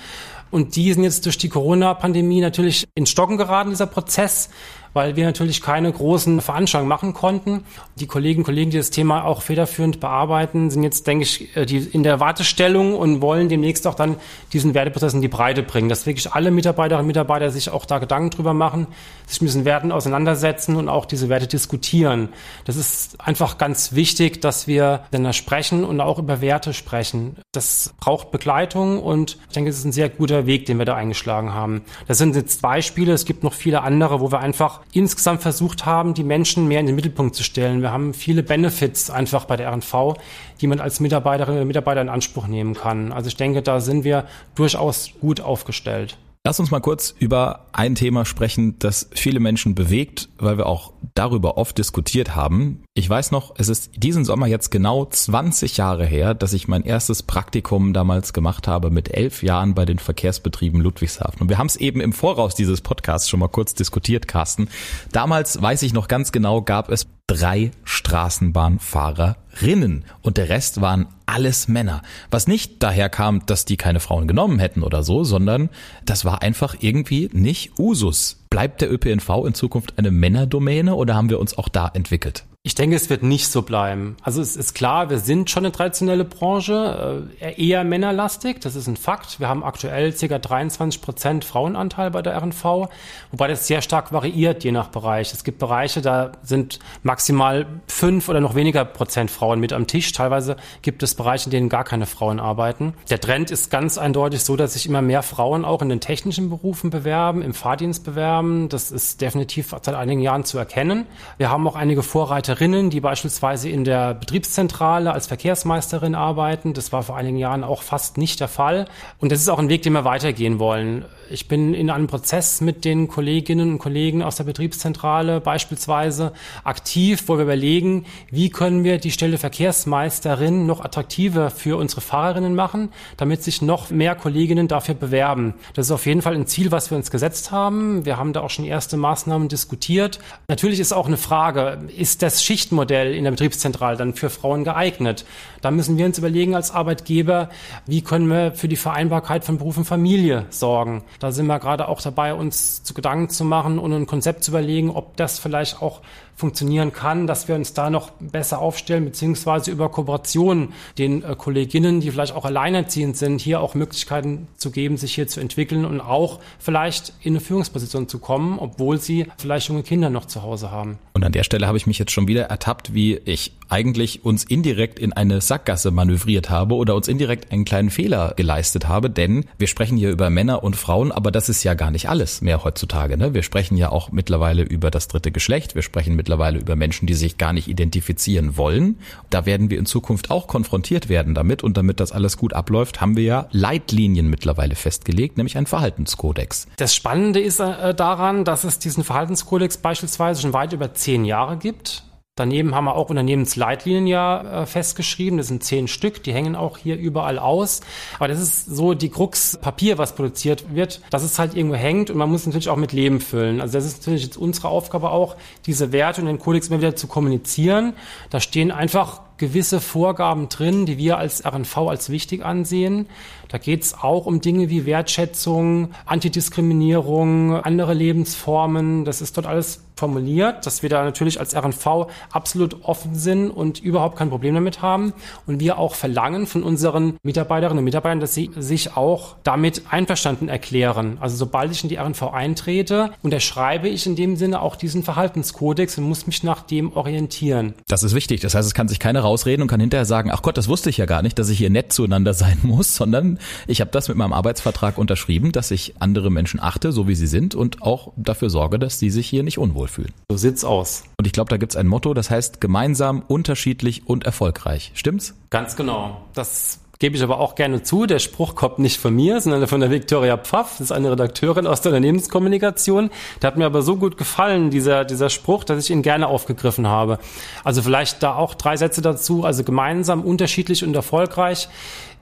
Und 0.50 0.75
die 0.75 0.92
sind 0.92 1.04
jetzt 1.04 1.25
durch 1.26 1.38
die 1.38 1.49
Corona-Pandemie 1.49 2.40
natürlich 2.40 2.88
ins 2.95 3.09
Stocken 3.09 3.38
geraten, 3.38 3.71
dieser 3.71 3.87
Prozess 3.87 4.50
weil 4.94 5.16
wir 5.16 5.25
natürlich 5.25 5.62
keine 5.62 5.90
großen 5.90 6.40
Veranstaltungen 6.40 6.88
machen 6.88 7.14
konnten. 7.14 7.64
Die 7.96 8.06
Kolleginnen 8.06 8.40
und 8.40 8.44
Kollegen, 8.44 8.70
die 8.70 8.76
das 8.76 8.90
Thema 8.90 9.25
auch 9.25 9.42
federführend 9.42 10.00
bearbeiten, 10.00 10.70
sind 10.70 10.82
jetzt, 10.82 11.06
denke 11.06 11.25
ich, 11.25 11.56
äh, 11.56 11.66
die 11.66 11.78
in 11.78 12.02
der 12.02 12.20
Wartestellung 12.20 12.94
und 12.94 13.22
wollen 13.22 13.49
demnächst 13.49 13.87
auch 13.87 13.94
dann 13.94 14.16
diesen 14.52 14.75
Werteprozess 14.75 15.14
in 15.14 15.22
die 15.22 15.28
Breite 15.28 15.62
bringen, 15.62 15.88
dass 15.88 16.06
wirklich 16.06 16.32
alle 16.32 16.50
Mitarbeiterinnen 16.50 17.04
und 17.04 17.06
Mitarbeiter 17.06 17.50
sich 17.50 17.70
auch 17.70 17.84
da 17.84 17.99
Gedanken 17.99 18.30
drüber 18.30 18.54
machen, 18.54 18.87
sich 19.26 19.40
mit 19.40 19.49
diesen 19.49 19.64
Werten 19.64 19.92
auseinandersetzen 19.92 20.76
und 20.76 20.88
auch 20.88 21.06
diese 21.06 21.28
Werte 21.28 21.46
diskutieren. 21.46 22.28
Das 22.64 22.76
ist 22.76 23.20
einfach 23.20 23.58
ganz 23.58 23.94
wichtig, 23.94 24.40
dass 24.40 24.66
wir 24.66 25.04
dann 25.11 25.25
da 25.25 25.32
sprechen 25.32 25.84
und 25.84 26.00
auch 26.00 26.18
über 26.18 26.40
Werte 26.40 26.75
sprechen. 26.75 27.37
Das 27.52 27.94
braucht 27.99 28.30
Begleitung 28.30 29.02
und 29.02 29.38
ich 29.49 29.54
denke, 29.54 29.70
es 29.70 29.78
ist 29.78 29.84
ein 29.84 29.92
sehr 29.92 30.08
guter 30.08 30.46
Weg, 30.46 30.66
den 30.66 30.78
wir 30.78 30.84
da 30.84 30.94
eingeschlagen 30.94 31.54
haben. 31.54 31.82
Das 32.08 32.18
sind 32.18 32.37
jetzt 32.37 32.62
Beispiele. 32.62 33.12
Es 33.12 33.25
gibt 33.25 33.42
noch 33.42 33.54
viele 33.54 33.82
andere, 33.82 34.20
wo 34.20 34.30
wir 34.30 34.40
einfach 34.40 34.81
insgesamt 34.92 35.42
versucht 35.42 35.86
haben, 35.86 36.14
die 36.14 36.24
Menschen 36.24 36.68
mehr 36.68 36.80
in 36.80 36.86
den 36.86 36.94
Mittelpunkt 36.94 37.34
zu 37.34 37.42
stellen. 37.42 37.82
Wir 37.82 37.92
haben 37.92 38.14
viele 38.14 38.42
Benefits 38.42 39.10
einfach 39.10 39.44
bei 39.44 39.56
der 39.56 39.70
RNV, 39.70 40.14
die 40.60 40.66
man 40.66 40.80
als 40.80 41.00
Mitarbeiterin 41.00 41.56
oder 41.56 41.64
Mitarbeiter 41.64 42.00
in 42.00 42.08
Anspruch 42.08 42.46
nehmen 42.46 42.74
kann. 42.74 43.12
Also 43.12 43.28
ich 43.28 43.36
denke, 43.36 43.62
da 43.62 43.80
sind 43.80 44.04
wir 44.04 44.26
durchaus 44.54 45.10
gut 45.20 45.40
aufgestellt. 45.40 46.18
Lass 46.44 46.58
uns 46.58 46.72
mal 46.72 46.80
kurz 46.80 47.14
über 47.20 47.66
ein 47.72 47.94
Thema 47.94 48.24
sprechen, 48.24 48.76
das 48.80 49.08
viele 49.14 49.38
Menschen 49.38 49.76
bewegt, 49.76 50.28
weil 50.38 50.58
wir 50.58 50.66
auch 50.66 50.92
darüber 51.14 51.56
oft 51.56 51.78
diskutiert 51.78 52.34
haben. 52.34 52.82
Ich 52.94 53.08
weiß 53.08 53.30
noch, 53.30 53.54
es 53.56 53.70
ist 53.70 53.92
diesen 53.96 54.26
Sommer 54.26 54.46
jetzt 54.46 54.70
genau 54.70 55.06
20 55.06 55.78
Jahre 55.78 56.04
her, 56.04 56.34
dass 56.34 56.52
ich 56.52 56.68
mein 56.68 56.84
erstes 56.84 57.22
Praktikum 57.22 57.94
damals 57.94 58.34
gemacht 58.34 58.68
habe 58.68 58.90
mit 58.90 59.14
elf 59.14 59.42
Jahren 59.42 59.75
bei 59.75 59.87
den 59.87 59.99
Verkehrsbetrieben 59.99 60.78
Ludwigshafen. 60.78 61.40
Und 61.40 61.49
wir 61.49 61.56
haben 61.56 61.68
es 61.68 61.76
eben 61.76 62.02
im 62.02 62.12
Voraus 62.12 62.54
dieses 62.54 62.82
Podcasts 62.82 63.30
schon 63.30 63.40
mal 63.40 63.49
kurz 63.49 63.72
diskutiert, 63.72 64.28
Carsten. 64.28 64.68
Damals, 65.11 65.62
weiß 65.62 65.84
ich 65.84 65.94
noch 65.94 66.06
ganz 66.06 66.32
genau, 66.32 66.61
gab 66.61 66.90
es 66.90 67.06
drei 67.26 67.70
Straßenbahnfahrerinnen 67.84 70.04
und 70.20 70.37
der 70.37 70.50
Rest 70.50 70.82
waren 70.82 71.06
alles 71.25 71.68
Männer. 71.68 72.02
Was 72.30 72.46
nicht 72.46 72.82
daher 72.82 73.08
kam, 73.08 73.46
dass 73.46 73.64
die 73.64 73.78
keine 73.78 74.00
Frauen 74.00 74.28
genommen 74.28 74.58
hätten 74.58 74.82
oder 74.82 75.02
so, 75.02 75.25
sondern 75.25 75.70
das 76.04 76.26
war 76.26 76.42
einfach 76.42 76.76
irgendwie 76.80 77.30
nicht 77.32 77.78
Usus. 77.78 78.44
Bleibt 78.50 78.82
der 78.82 78.92
ÖPNV 78.92 79.46
in 79.46 79.54
Zukunft 79.54 79.94
eine 79.96 80.11
Männerdomäne 80.11 80.94
oder 80.94 81.14
haben 81.14 81.30
wir 81.30 81.40
uns 81.40 81.56
auch 81.56 81.70
da 81.70 81.90
entwickelt? 81.94 82.44
Ich 82.64 82.76
denke, 82.76 82.95
es 82.95 83.11
wird 83.11 83.25
nicht 83.25 83.49
so 83.49 83.62
bleiben. 83.62 84.16
Also 84.23 84.40
es 84.40 84.54
ist 84.54 84.73
klar, 84.75 85.11
wir 85.11 85.19
sind 85.19 85.50
schon 85.50 85.64
eine 85.64 85.73
traditionelle 85.73 86.25
Branche, 86.25 87.26
äh, 87.40 87.61
eher 87.61 87.83
männerlastig, 87.83 88.61
das 88.61 88.76
ist 88.76 88.87
ein 88.87 88.97
Fakt. 88.97 89.40
Wir 89.40 89.49
haben 89.49 89.64
aktuell 89.64 90.12
ca. 90.12 90.38
23 90.38 91.02
Prozent 91.02 91.45
Frauenanteil 91.45 92.12
bei 92.12 92.23
der 92.23 92.37
RNV, 92.37 92.88
wobei 93.33 93.49
das 93.49 93.66
sehr 93.66 93.83
stark 93.83 94.12
variiert, 94.12 94.62
je 94.62 94.71
nach 94.71 94.90
Bereich. 94.90 95.33
Es 95.33 95.42
gibt 95.42 95.59
Bereiche, 95.59 96.02
da 96.02 96.31
sind 96.45 96.78
maximal 97.02 97.66
fünf 97.88 98.28
oder 98.28 98.38
noch 98.38 98.54
weniger 98.54 98.85
Prozent 98.85 99.33
Frauen 99.33 99.59
mit 99.59 99.73
am 99.73 99.88
Tisch. 99.88 100.12
Teilweise 100.12 100.54
gibt 100.83 101.02
es 101.02 101.16
Bereiche, 101.16 101.47
in 101.47 101.50
denen 101.50 101.69
gar 101.69 101.83
keine 101.83 102.07
Frauen 102.07 102.38
arbeiten. 102.38 102.95
Der 103.11 103.19
Trend 103.19 103.50
ist 103.50 103.73
ganz 103.73 103.99
eindeutig 103.99 104.45
so, 104.45 104.54
dass 104.54 104.75
sich 104.75 104.87
immer 104.87 105.02
mehr 105.02 105.25
Frauen 105.25 105.64
auch 105.64 105.83
in 105.83 105.88
den 105.88 106.00
technischen 106.00 106.49
Berufen 106.49 106.90
bewerben, 106.90 107.42
im 107.42 107.54
Fahrdienst 107.54 108.04
bewerben. 108.04 108.69
Das 108.69 108.92
ist 108.92 109.21
definitiv 109.21 109.75
seit 109.83 109.97
einigen 109.97 110.21
Jahren 110.21 110.45
zu 110.45 110.59
erkennen. 110.59 111.07
Wir 111.38 111.50
haben 111.50 111.66
auch 111.66 111.75
einige 111.75 112.04
Vorreiter 112.04 112.51
Mitarbeiterinnen, 112.52 112.90
die 112.90 113.00
beispielsweise 113.00 113.68
in 113.68 113.85
der 113.85 114.14
Betriebszentrale 114.14 115.12
als 115.12 115.26
Verkehrsmeisterin 115.26 116.14
arbeiten. 116.14 116.75
Das 116.75 116.92
war 116.92 117.02
vor 117.02 117.16
einigen 117.16 117.38
Jahren 117.38 117.64
auch 117.64 117.82
fast 117.82 118.18
nicht 118.18 118.40
der 118.40 118.49
Fall. 118.49 118.87
Und 119.18 119.32
das 119.32 119.40
ist 119.40 119.49
auch 119.49 119.59
ein 119.59 119.68
Weg, 119.68 119.82
den 119.82 119.92
wir 119.94 120.04
weitergehen 120.04 120.59
wollen. 120.59 121.04
Ich 121.32 121.48
bin 121.48 121.72
in 121.72 121.88
einem 121.88 122.08
Prozess 122.08 122.60
mit 122.60 122.84
den 122.84 123.08
Kolleginnen 123.08 123.70
und 123.72 123.78
Kollegen 123.78 124.22
aus 124.22 124.36
der 124.36 124.44
Betriebszentrale 124.44 125.40
beispielsweise 125.40 126.34
aktiv, 126.62 127.24
wo 127.26 127.38
wir 127.38 127.44
überlegen, 127.44 128.04
wie 128.30 128.50
können 128.50 128.84
wir 128.84 128.98
die 128.98 129.10
Stelle 129.10 129.38
Verkehrsmeisterin 129.38 130.66
noch 130.66 130.84
attraktiver 130.84 131.48
für 131.48 131.78
unsere 131.78 132.02
Fahrerinnen 132.02 132.54
machen, 132.54 132.90
damit 133.16 133.42
sich 133.42 133.62
noch 133.62 133.88
mehr 133.88 134.14
Kolleginnen 134.14 134.68
dafür 134.68 134.94
bewerben. 134.94 135.54
Das 135.72 135.86
ist 135.86 135.92
auf 135.92 136.04
jeden 136.04 136.20
Fall 136.20 136.34
ein 136.34 136.46
Ziel, 136.46 136.70
was 136.70 136.90
wir 136.90 136.98
uns 136.98 137.10
gesetzt 137.10 137.50
haben. 137.50 138.04
Wir 138.04 138.18
haben 138.18 138.34
da 138.34 138.42
auch 138.42 138.50
schon 138.50 138.66
erste 138.66 138.98
Maßnahmen 138.98 139.48
diskutiert. 139.48 140.18
Natürlich 140.48 140.80
ist 140.80 140.92
auch 140.92 141.06
eine 141.06 141.16
Frage, 141.16 141.78
ist 141.96 142.20
das 142.20 142.44
Schichtmodell 142.44 143.14
in 143.14 143.24
der 143.24 143.30
Betriebszentrale 143.30 143.96
dann 143.96 144.12
für 144.12 144.28
Frauen 144.28 144.64
geeignet? 144.64 145.24
Da 145.62 145.70
müssen 145.70 145.96
wir 145.96 146.04
uns 146.04 146.18
überlegen 146.18 146.54
als 146.54 146.72
Arbeitgeber, 146.72 147.48
wie 147.86 148.02
können 148.02 148.26
wir 148.26 148.52
für 148.52 148.68
die 148.68 148.76
Vereinbarkeit 148.76 149.44
von 149.44 149.56
Beruf 149.56 149.78
und 149.78 149.86
Familie 149.86 150.44
sorgen? 150.50 151.04
Da 151.22 151.30
sind 151.30 151.46
wir 151.46 151.60
gerade 151.60 151.86
auch 151.86 152.00
dabei, 152.00 152.34
uns 152.34 152.82
zu 152.82 152.94
Gedanken 152.94 153.28
zu 153.28 153.44
machen 153.44 153.78
und 153.78 153.92
ein 153.92 154.06
Konzept 154.06 154.42
zu 154.42 154.50
überlegen, 154.50 154.90
ob 154.90 155.16
das 155.16 155.38
vielleicht 155.38 155.80
auch 155.80 156.00
funktionieren 156.42 156.92
kann, 156.92 157.28
dass 157.28 157.46
wir 157.46 157.54
uns 157.54 157.72
da 157.72 157.88
noch 157.88 158.11
besser 158.18 158.58
aufstellen, 158.58 159.04
beziehungsweise 159.04 159.70
über 159.70 159.88
Kooperationen 159.90 160.72
den 160.99 161.22
äh, 161.22 161.37
Kolleginnen, 161.38 162.00
die 162.00 162.11
vielleicht 162.11 162.34
auch 162.34 162.44
alleinerziehend 162.44 163.16
sind, 163.16 163.40
hier 163.40 163.61
auch 163.61 163.76
Möglichkeiten 163.76 164.49
zu 164.56 164.72
geben, 164.72 164.96
sich 164.96 165.14
hier 165.14 165.28
zu 165.28 165.38
entwickeln 165.38 165.84
und 165.84 166.00
auch 166.00 166.40
vielleicht 166.58 167.12
in 167.20 167.34
eine 167.34 167.40
Führungsposition 167.40 168.08
zu 168.08 168.18
kommen, 168.18 168.58
obwohl 168.58 168.99
sie 168.99 169.28
vielleicht 169.38 169.68
junge 169.68 169.84
Kinder 169.84 170.11
noch 170.11 170.25
zu 170.25 170.42
Hause 170.42 170.72
haben. 170.72 170.99
Und 171.12 171.22
an 171.22 171.30
der 171.30 171.44
Stelle 171.44 171.68
habe 171.68 171.78
ich 171.78 171.87
mich 171.87 172.00
jetzt 172.00 172.11
schon 172.11 172.26
wieder 172.26 172.46
ertappt, 172.46 172.92
wie 172.92 173.20
ich 173.25 173.52
eigentlich 173.68 174.25
uns 174.25 174.42
indirekt 174.42 174.99
in 174.99 175.12
eine 175.12 175.40
Sackgasse 175.40 175.92
manövriert 175.92 176.50
habe 176.50 176.75
oder 176.75 176.96
uns 176.96 177.06
indirekt 177.06 177.52
einen 177.52 177.64
kleinen 177.64 177.90
Fehler 177.90 178.34
geleistet 178.37 178.88
habe, 178.88 179.08
denn 179.08 179.44
wir 179.58 179.68
sprechen 179.68 179.96
hier 179.96 180.11
über 180.11 180.28
Männer 180.28 180.64
und 180.64 180.75
Frauen, 180.75 181.12
aber 181.12 181.30
das 181.30 181.49
ist 181.49 181.62
ja 181.62 181.75
gar 181.75 181.92
nicht 181.92 182.08
alles 182.08 182.42
mehr 182.42 182.64
heutzutage. 182.64 183.16
Ne? 183.16 183.32
Wir 183.32 183.42
sprechen 183.42 183.76
ja 183.76 183.90
auch 183.90 184.11
mittlerweile 184.11 184.62
über 184.62 184.90
das 184.90 185.06
dritte 185.06 185.30
Geschlecht, 185.30 185.75
wir 185.75 185.82
sprechen 185.82 186.16
mittlerweile 186.16 186.31
über 186.32 186.76
Menschen, 186.76 187.06
die 187.06 187.14
sich 187.14 187.38
gar 187.38 187.52
nicht 187.52 187.68
identifizieren 187.68 188.56
wollen. 188.56 188.98
Da 189.30 189.46
werden 189.46 189.70
wir 189.70 189.78
in 189.78 189.86
Zukunft 189.86 190.30
auch 190.30 190.46
konfrontiert 190.46 191.08
werden 191.08 191.34
damit 191.34 191.62
und 191.62 191.76
damit 191.76 192.00
das 192.00 192.12
alles 192.12 192.36
gut 192.36 192.52
abläuft, 192.52 193.00
haben 193.00 193.16
wir 193.16 193.24
ja 193.24 193.48
Leitlinien 193.50 194.28
mittlerweile 194.28 194.74
festgelegt, 194.74 195.36
nämlich 195.36 195.56
einen 195.56 195.66
Verhaltenskodex. 195.66 196.66
Das 196.76 196.94
Spannende 196.94 197.40
ist 197.40 197.60
äh, 197.60 197.94
daran, 197.94 198.44
dass 198.44 198.64
es 198.64 198.78
diesen 198.78 199.04
Verhaltenskodex 199.04 199.78
beispielsweise 199.78 200.42
schon 200.42 200.52
weit 200.52 200.72
über 200.72 200.94
zehn 200.94 201.24
Jahre 201.24 201.56
gibt. 201.56 202.04
Daneben 202.34 202.74
haben 202.74 202.86
wir 202.86 202.94
auch 202.94 203.10
Unternehmensleitlinien 203.10 204.06
ja 204.06 204.62
äh, 204.62 204.66
festgeschrieben. 204.66 205.36
Das 205.36 205.48
sind 205.48 205.62
zehn 205.62 205.86
Stück, 205.86 206.22
die 206.22 206.32
hängen 206.32 206.56
auch 206.56 206.78
hier 206.78 206.96
überall 206.96 207.38
aus. 207.38 207.82
Aber 208.16 208.26
das 208.26 208.40
ist 208.40 208.64
so 208.64 208.94
die 208.94 209.10
Krux 209.10 209.58
Papier, 209.60 209.98
was 209.98 210.14
produziert 210.14 210.74
wird, 210.74 211.02
dass 211.10 211.24
es 211.24 211.38
halt 211.38 211.54
irgendwo 211.54 211.76
hängt 211.76 212.08
und 212.08 212.16
man 212.16 212.30
muss 212.30 212.46
natürlich 212.46 212.70
auch 212.70 212.76
mit 212.76 212.92
Leben 212.92 213.20
füllen. 213.20 213.60
Also 213.60 213.74
das 213.74 213.84
ist 213.84 213.98
natürlich 213.98 214.24
jetzt 214.24 214.38
unsere 214.38 214.68
Aufgabe 214.68 215.10
auch, 215.10 215.36
diese 215.66 215.92
Werte 215.92 216.22
und 216.22 216.26
den 216.26 216.38
Kodex 216.38 216.68
immer 216.68 216.78
wieder 216.78 216.96
zu 216.96 217.06
kommunizieren. 217.06 217.92
Da 218.30 218.40
stehen 218.40 218.70
einfach 218.70 219.20
gewisse 219.36 219.80
Vorgaben 219.80 220.48
drin, 220.48 220.86
die 220.86 220.96
wir 220.96 221.18
als 221.18 221.44
RNV 221.44 221.76
als 221.78 222.08
wichtig 222.08 222.44
ansehen. 222.44 223.08
Da 223.52 223.59
geht 223.59 223.82
es 223.82 223.92
auch 223.92 224.25
um 224.25 224.40
Dinge 224.40 224.71
wie 224.71 224.87
Wertschätzung, 224.87 225.90
Antidiskriminierung, 226.06 227.54
andere 227.54 227.92
Lebensformen. 227.92 229.04
Das 229.04 229.21
ist 229.21 229.37
dort 229.37 229.47
alles 229.47 229.82
formuliert, 230.02 230.66
dass 230.66 230.82
wir 230.82 230.90
da 230.90 231.04
natürlich 231.04 231.38
als 231.38 231.54
RNV 231.54 232.09
absolut 232.32 232.82
offen 232.82 233.14
sind 233.14 233.50
und 233.50 233.78
überhaupt 233.80 234.16
kein 234.16 234.30
Problem 234.30 234.54
damit 234.54 234.82
haben. 234.82 235.12
Und 235.47 235.61
wir 235.61 235.78
auch 235.78 235.94
verlangen 235.94 236.49
von 236.49 236.64
unseren 236.64 237.18
Mitarbeiterinnen 237.23 237.78
und 237.78 237.85
Mitarbeitern, 237.85 238.18
dass 238.18 238.35
sie 238.35 238.50
sich 238.56 238.97
auch 238.97 239.37
damit 239.44 239.82
einverstanden 239.90 240.49
erklären. 240.49 241.18
Also 241.21 241.37
sobald 241.37 241.71
ich 241.71 241.85
in 241.85 241.88
die 241.88 241.99
RNV 241.99 242.23
eintrete, 242.32 243.12
unterschreibe 243.23 243.88
ich 243.88 244.06
in 244.06 244.16
dem 244.16 244.35
Sinne 244.35 244.61
auch 244.62 244.75
diesen 244.75 245.04
Verhaltenskodex 245.04 245.99
und 245.99 246.04
muss 246.04 246.26
mich 246.26 246.42
nach 246.42 246.62
dem 246.62 246.92
orientieren. 246.97 247.75
Das 247.87 248.02
ist 248.02 248.14
wichtig. 248.14 248.40
Das 248.40 248.56
heißt, 248.56 248.66
es 248.66 248.75
kann 248.75 248.88
sich 248.88 248.99
keiner 248.99 249.21
rausreden 249.21 249.62
und 249.62 249.68
kann 249.68 249.78
hinterher 249.78 250.04
sagen, 250.04 250.32
ach 250.32 250.42
Gott, 250.42 250.56
das 250.56 250.66
wusste 250.66 250.90
ich 250.90 250.97
ja 250.97 251.06
gar 251.06 251.23
nicht, 251.23 251.38
dass 251.38 251.49
ich 251.49 251.59
hier 251.59 251.71
nett 251.71 251.92
zueinander 251.92 252.35
sein 252.35 252.59
muss, 252.62 252.97
sondern 252.97 253.38
ich 253.66 253.80
habe 253.80 253.90
das 253.90 254.08
mit 254.08 254.16
meinem 254.16 254.32
Arbeitsvertrag 254.32 254.99
unterschrieben, 254.99 255.52
dass 255.52 255.70
ich 255.70 255.94
andere 255.99 256.30
Menschen 256.30 256.61
achte, 256.61 256.92
so 256.92 257.08
wie 257.08 257.14
sie 257.14 257.26
sind 257.26 257.54
und 257.54 257.82
auch 257.82 258.12
dafür 258.16 258.50
sorge, 258.50 258.78
dass 258.78 258.99
sie 258.99 259.11
sich 259.11 259.28
hier 259.28 259.42
nicht 259.42 259.58
unwohl 259.58 259.88
fühlen. 259.88 260.12
So 260.30 260.37
sieht's 260.37 260.64
aus. 260.64 261.04
Und 261.18 261.26
ich 261.26 261.32
glaube, 261.32 261.50
da 261.50 261.56
gibt's 261.56 261.76
ein 261.76 261.87
Motto, 261.87 262.14
das 262.14 262.30
heißt 262.30 262.61
gemeinsam, 262.61 263.22
unterschiedlich 263.26 264.06
und 264.06 264.25
erfolgreich. 264.25 264.92
Stimmt's? 264.94 265.34
Ganz 265.50 265.76
genau. 265.76 266.22
Das 266.34 266.80
gebe 267.02 267.16
ich 267.16 267.22
aber 267.25 267.40
auch 267.40 267.56
gerne 267.56 267.82
zu. 267.82 268.06
Der 268.06 268.20
Spruch 268.20 268.54
kommt 268.54 268.78
nicht 268.78 269.00
von 269.00 269.12
mir, 269.12 269.40
sondern 269.40 269.66
von 269.66 269.80
der 269.80 269.90
Victoria 269.90 270.37
Pfaff. 270.37 270.75
Das 270.78 270.82
ist 270.82 270.92
eine 270.92 271.11
Redakteurin 271.11 271.66
aus 271.66 271.80
der 271.80 271.90
Unternehmenskommunikation. 271.90 273.11
Der 273.42 273.48
hat 273.48 273.57
mir 273.57 273.66
aber 273.66 273.83
so 273.83 273.96
gut 273.96 274.16
gefallen, 274.16 274.70
dieser, 274.70 275.05
dieser 275.05 275.28
Spruch, 275.28 275.64
dass 275.64 275.85
ich 275.85 275.90
ihn 275.90 276.02
gerne 276.02 276.28
aufgegriffen 276.28 276.87
habe. 276.87 277.18
Also 277.64 277.83
vielleicht 277.83 278.22
da 278.22 278.37
auch 278.37 278.55
drei 278.55 278.76
Sätze 278.76 279.02
dazu. 279.02 279.42
Also 279.42 279.64
gemeinsam, 279.64 280.22
unterschiedlich 280.22 280.85
und 280.85 280.94
erfolgreich. 280.94 281.68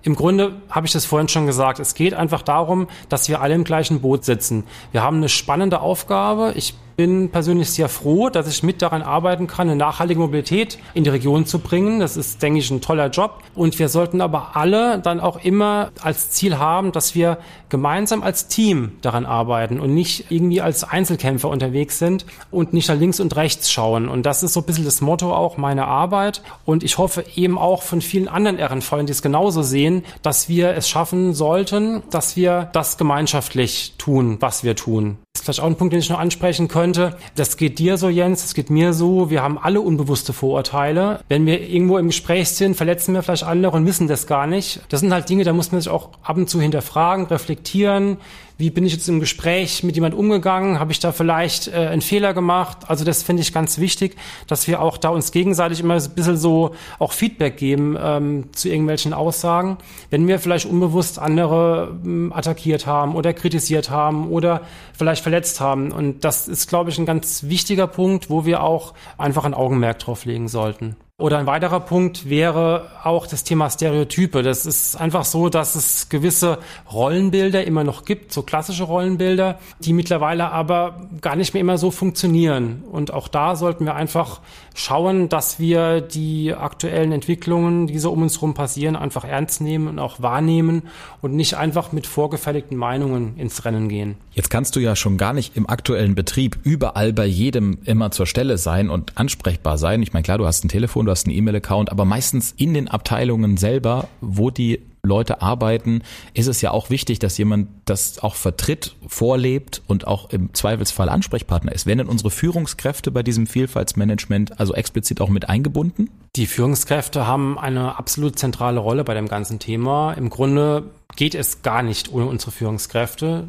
Im 0.02 0.14
Grunde 0.14 0.62
habe 0.70 0.86
ich 0.86 0.92
das 0.92 1.04
vorhin 1.04 1.28
schon 1.28 1.46
gesagt. 1.46 1.78
Es 1.78 1.94
geht 1.94 2.14
einfach 2.14 2.42
darum, 2.42 2.88
dass 3.08 3.28
wir 3.28 3.40
alle 3.40 3.54
im 3.54 3.64
gleichen 3.64 4.00
Boot 4.00 4.24
sitzen. 4.24 4.64
Wir 4.92 5.02
haben 5.02 5.18
eine 5.18 5.28
spannende 5.28 5.80
Aufgabe. 5.80 6.52
Ich 6.56 6.74
bin 7.00 7.30
persönlich 7.30 7.70
sehr 7.70 7.88
froh, 7.88 8.28
dass 8.28 8.46
ich 8.46 8.62
mit 8.62 8.82
daran 8.82 9.00
arbeiten 9.00 9.46
kann, 9.46 9.70
eine 9.70 9.76
nachhaltige 9.78 10.20
Mobilität 10.20 10.76
in 10.92 11.02
die 11.02 11.08
Region 11.08 11.46
zu 11.46 11.58
bringen. 11.58 11.98
Das 11.98 12.18
ist, 12.18 12.42
denke 12.42 12.58
ich, 12.58 12.70
ein 12.70 12.82
toller 12.82 13.08
Job. 13.08 13.42
Und 13.54 13.78
wir 13.78 13.88
sollten 13.88 14.20
aber 14.20 14.54
alle 14.54 14.98
dann 14.98 15.18
auch 15.18 15.42
immer 15.42 15.92
als 16.02 16.28
Ziel 16.28 16.58
haben, 16.58 16.92
dass 16.92 17.14
wir 17.14 17.38
gemeinsam 17.70 18.22
als 18.22 18.48
Team 18.48 18.92
daran 19.00 19.24
arbeiten 19.24 19.80
und 19.80 19.94
nicht 19.94 20.30
irgendwie 20.30 20.60
als 20.60 20.84
Einzelkämpfer 20.84 21.48
unterwegs 21.48 21.98
sind 21.98 22.26
und 22.50 22.74
nicht 22.74 22.90
nach 22.90 22.98
links 22.98 23.18
und 23.18 23.34
rechts 23.34 23.72
schauen. 23.72 24.06
Und 24.06 24.26
das 24.26 24.42
ist 24.42 24.52
so 24.52 24.60
ein 24.60 24.66
bisschen 24.66 24.84
das 24.84 25.00
Motto 25.00 25.34
auch 25.34 25.56
meiner 25.56 25.86
Arbeit. 25.86 26.42
Und 26.66 26.82
ich 26.84 26.98
hoffe 26.98 27.24
eben 27.34 27.56
auch 27.56 27.80
von 27.80 28.02
vielen 28.02 28.28
anderen 28.28 28.60
RNV, 28.60 29.06
die 29.06 29.12
es 29.12 29.22
genauso 29.22 29.62
sehen, 29.62 30.04
dass 30.20 30.50
wir 30.50 30.74
es 30.74 30.86
schaffen 30.86 31.32
sollten, 31.32 32.02
dass 32.10 32.36
wir 32.36 32.68
das 32.74 32.98
gemeinschaftlich 32.98 33.94
tun, 33.96 34.36
was 34.40 34.64
wir 34.64 34.76
tun. 34.76 35.16
Ist 35.40 35.46
vielleicht 35.46 35.60
auch 35.60 35.66
ein 35.66 35.76
Punkt, 35.76 35.94
den 35.94 36.00
ich 36.00 36.10
noch 36.10 36.18
ansprechen 36.18 36.68
könnte. 36.68 37.16
Das 37.34 37.56
geht 37.56 37.78
dir 37.78 37.96
so, 37.96 38.10
Jens, 38.10 38.42
das 38.42 38.52
geht 38.52 38.68
mir 38.68 38.92
so. 38.92 39.30
Wir 39.30 39.42
haben 39.42 39.56
alle 39.56 39.80
unbewusste 39.80 40.34
Vorurteile. 40.34 41.20
Wenn 41.30 41.46
wir 41.46 41.66
irgendwo 41.66 41.96
im 41.96 42.08
Gespräch 42.08 42.50
sind, 42.50 42.76
verletzen 42.76 43.14
wir 43.14 43.22
vielleicht 43.22 43.44
andere 43.44 43.74
und 43.74 43.86
wissen 43.86 44.06
das 44.06 44.26
gar 44.26 44.46
nicht. 44.46 44.82
Das 44.90 45.00
sind 45.00 45.14
halt 45.14 45.30
Dinge, 45.30 45.44
da 45.44 45.54
muss 45.54 45.72
man 45.72 45.80
sich 45.80 45.90
auch 45.90 46.10
ab 46.22 46.36
und 46.36 46.50
zu 46.50 46.60
hinterfragen, 46.60 47.24
reflektieren 47.24 48.18
wie 48.60 48.70
bin 48.70 48.84
ich 48.84 48.92
jetzt 48.92 49.08
im 49.08 49.20
Gespräch 49.20 49.82
mit 49.82 49.94
jemand 49.96 50.14
umgegangen, 50.14 50.78
habe 50.78 50.92
ich 50.92 51.00
da 51.00 51.12
vielleicht 51.12 51.68
äh, 51.68 51.88
einen 51.88 52.02
Fehler 52.02 52.34
gemacht. 52.34 52.78
Also 52.86 53.04
das 53.04 53.22
finde 53.22 53.42
ich 53.42 53.52
ganz 53.52 53.78
wichtig, 53.78 54.16
dass 54.46 54.68
wir 54.68 54.80
auch 54.80 54.98
da 54.98 55.08
uns 55.08 55.32
gegenseitig 55.32 55.80
immer 55.80 55.94
ein 55.94 56.10
bisschen 56.10 56.36
so 56.36 56.74
auch 56.98 57.12
Feedback 57.12 57.56
geben 57.56 57.96
ähm, 58.00 58.52
zu 58.52 58.68
irgendwelchen 58.68 59.12
Aussagen. 59.14 59.78
Wenn 60.10 60.28
wir 60.28 60.38
vielleicht 60.38 60.66
unbewusst 60.66 61.18
andere 61.18 61.98
ähm, 62.04 62.32
attackiert 62.32 62.86
haben 62.86 63.16
oder 63.16 63.32
kritisiert 63.32 63.90
haben 63.90 64.28
oder 64.28 64.62
vielleicht 64.96 65.22
verletzt 65.22 65.60
haben. 65.60 65.90
Und 65.92 66.24
das 66.24 66.46
ist, 66.46 66.68
glaube 66.68 66.90
ich, 66.90 66.98
ein 66.98 67.06
ganz 67.06 67.44
wichtiger 67.44 67.86
Punkt, 67.86 68.30
wo 68.30 68.44
wir 68.44 68.62
auch 68.62 68.94
einfach 69.16 69.44
ein 69.44 69.54
Augenmerk 69.54 69.98
drauf 69.98 70.24
legen 70.26 70.48
sollten. 70.48 70.96
Oder 71.20 71.38
ein 71.38 71.46
weiterer 71.46 71.80
Punkt 71.80 72.28
wäre 72.30 72.86
auch 73.04 73.26
das 73.26 73.44
Thema 73.44 73.68
Stereotype. 73.68 74.42
Das 74.42 74.64
ist 74.64 74.96
einfach 74.96 75.26
so, 75.26 75.50
dass 75.50 75.74
es 75.74 76.08
gewisse 76.08 76.58
Rollenbilder 76.90 77.64
immer 77.64 77.84
noch 77.84 78.06
gibt, 78.06 78.32
so 78.32 78.42
klassische 78.42 78.84
Rollenbilder, 78.84 79.58
die 79.80 79.92
mittlerweile 79.92 80.50
aber 80.50 81.08
gar 81.20 81.36
nicht 81.36 81.52
mehr 81.52 81.60
immer 81.60 81.76
so 81.76 81.90
funktionieren. 81.90 82.82
Und 82.90 83.12
auch 83.12 83.28
da 83.28 83.54
sollten 83.54 83.84
wir 83.84 83.94
einfach 83.94 84.40
schauen, 84.74 85.28
dass 85.28 85.58
wir 85.58 86.00
die 86.00 86.54
aktuellen 86.54 87.12
Entwicklungen, 87.12 87.86
die 87.86 87.98
so 87.98 88.12
um 88.12 88.22
uns 88.22 88.36
herum 88.36 88.54
passieren, 88.54 88.96
einfach 88.96 89.24
ernst 89.24 89.60
nehmen 89.60 89.88
und 89.88 89.98
auch 89.98 90.20
wahrnehmen 90.22 90.82
und 91.20 91.34
nicht 91.34 91.54
einfach 91.54 91.92
mit 91.92 92.06
vorgefertigten 92.06 92.76
Meinungen 92.76 93.36
ins 93.36 93.64
Rennen 93.64 93.88
gehen. 93.88 94.16
Jetzt 94.32 94.50
kannst 94.50 94.76
du 94.76 94.80
ja 94.80 94.96
schon 94.96 95.16
gar 95.16 95.32
nicht 95.32 95.56
im 95.56 95.68
aktuellen 95.68 96.14
Betrieb 96.14 96.58
überall 96.62 97.12
bei 97.12 97.26
jedem 97.26 97.78
immer 97.84 98.10
zur 98.10 98.26
Stelle 98.26 98.58
sein 98.58 98.90
und 98.90 99.16
ansprechbar 99.18 99.78
sein. 99.78 100.02
Ich 100.02 100.12
meine, 100.12 100.22
klar, 100.22 100.38
du 100.38 100.46
hast 100.46 100.64
ein 100.64 100.68
Telefon, 100.68 101.06
du 101.06 101.12
hast 101.12 101.26
einen 101.26 101.36
E-Mail-Account, 101.36 101.90
aber 101.90 102.04
meistens 102.04 102.54
in 102.56 102.74
den 102.74 102.88
Abteilungen 102.88 103.56
selber, 103.56 104.08
wo 104.20 104.50
die 104.50 104.80
Leute 105.02 105.42
arbeiten, 105.42 106.02
ist 106.34 106.46
es 106.46 106.60
ja 106.60 106.70
auch 106.70 106.90
wichtig, 106.90 107.18
dass 107.18 107.38
jemand 107.38 107.68
das 107.84 108.18
auch 108.22 108.34
vertritt, 108.34 108.96
vorlebt 109.06 109.82
und 109.86 110.06
auch 110.06 110.30
im 110.30 110.52
Zweifelsfall 110.54 111.08
Ansprechpartner 111.08 111.72
ist. 111.72 111.86
Werden 111.86 111.98
denn 111.98 112.08
unsere 112.08 112.30
Führungskräfte 112.30 113.10
bei 113.10 113.22
diesem 113.22 113.46
Vielfaltsmanagement 113.46 114.60
also 114.60 114.74
explizit 114.74 115.20
auch 115.20 115.28
mit 115.28 115.48
eingebunden? 115.48 116.10
Die 116.36 116.46
Führungskräfte 116.46 117.26
haben 117.26 117.58
eine 117.58 117.98
absolut 117.98 118.38
zentrale 118.38 118.80
Rolle 118.80 119.04
bei 119.04 119.14
dem 119.14 119.28
ganzen 119.28 119.58
Thema. 119.58 120.12
Im 120.12 120.30
Grunde 120.30 120.90
geht 121.16 121.34
es 121.34 121.62
gar 121.62 121.82
nicht 121.82 122.12
ohne 122.12 122.26
unsere 122.26 122.50
Führungskräfte. 122.50 123.48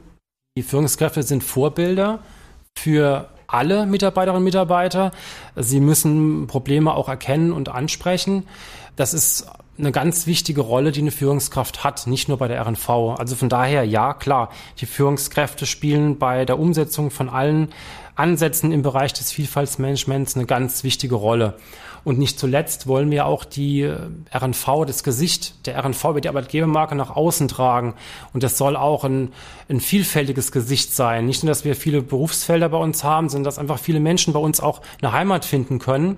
Die 0.57 0.63
Führungskräfte 0.63 1.23
sind 1.23 1.43
Vorbilder 1.43 2.19
für 2.77 3.29
alle 3.47 3.85
Mitarbeiterinnen 3.85 4.37
und 4.37 4.43
Mitarbeiter. 4.45 5.11
Sie 5.55 5.79
müssen 5.79 6.47
Probleme 6.47 6.93
auch 6.93 7.09
erkennen 7.09 7.51
und 7.51 7.69
ansprechen. 7.69 8.47
Das 8.95 9.13
ist 9.13 9.47
eine 9.81 9.91
ganz 9.91 10.27
wichtige 10.27 10.61
Rolle, 10.61 10.91
die 10.91 11.01
eine 11.01 11.11
Führungskraft 11.11 11.83
hat, 11.83 12.07
nicht 12.07 12.29
nur 12.29 12.37
bei 12.37 12.47
der 12.47 12.61
RNV. 12.61 12.89
Also 13.17 13.35
von 13.35 13.49
daher, 13.49 13.83
ja, 13.83 14.13
klar, 14.13 14.49
die 14.79 14.85
Führungskräfte 14.85 15.65
spielen 15.65 16.17
bei 16.17 16.45
der 16.45 16.59
Umsetzung 16.59 17.11
von 17.11 17.29
allen 17.29 17.69
Ansätzen 18.15 18.71
im 18.71 18.83
Bereich 18.83 19.13
des 19.13 19.31
Vielfaltsmanagements 19.31 20.35
eine 20.35 20.45
ganz 20.45 20.83
wichtige 20.83 21.15
Rolle. 21.15 21.55
Und 22.03 22.17
nicht 22.17 22.39
zuletzt 22.39 22.87
wollen 22.87 23.11
wir 23.11 23.25
auch 23.25 23.45
die 23.45 23.81
äh, 23.81 23.97
RNV, 24.33 24.85
das 24.87 25.03
Gesicht 25.03 25.67
der 25.67 25.77
RNV 25.83 26.03
über 26.05 26.21
die 26.21 26.29
Arbeitgebermarke 26.29 26.95
nach 26.95 27.15
außen 27.15 27.47
tragen. 27.47 27.93
Und 28.33 28.43
das 28.43 28.57
soll 28.57 28.75
auch 28.75 29.03
ein, 29.03 29.31
ein 29.69 29.79
vielfältiges 29.79 30.51
Gesicht 30.51 30.95
sein. 30.95 31.25
Nicht 31.25 31.43
nur, 31.43 31.49
dass 31.51 31.63
wir 31.63 31.75
viele 31.75 32.01
Berufsfelder 32.01 32.69
bei 32.69 32.77
uns 32.77 33.03
haben, 33.03 33.29
sondern 33.29 33.45
dass 33.45 33.59
einfach 33.59 33.77
viele 33.79 33.99
Menschen 33.99 34.33
bei 34.33 34.39
uns 34.39 34.59
auch 34.59 34.81
eine 35.01 35.11
Heimat 35.11 35.45
finden 35.45 35.79
können. 35.79 36.17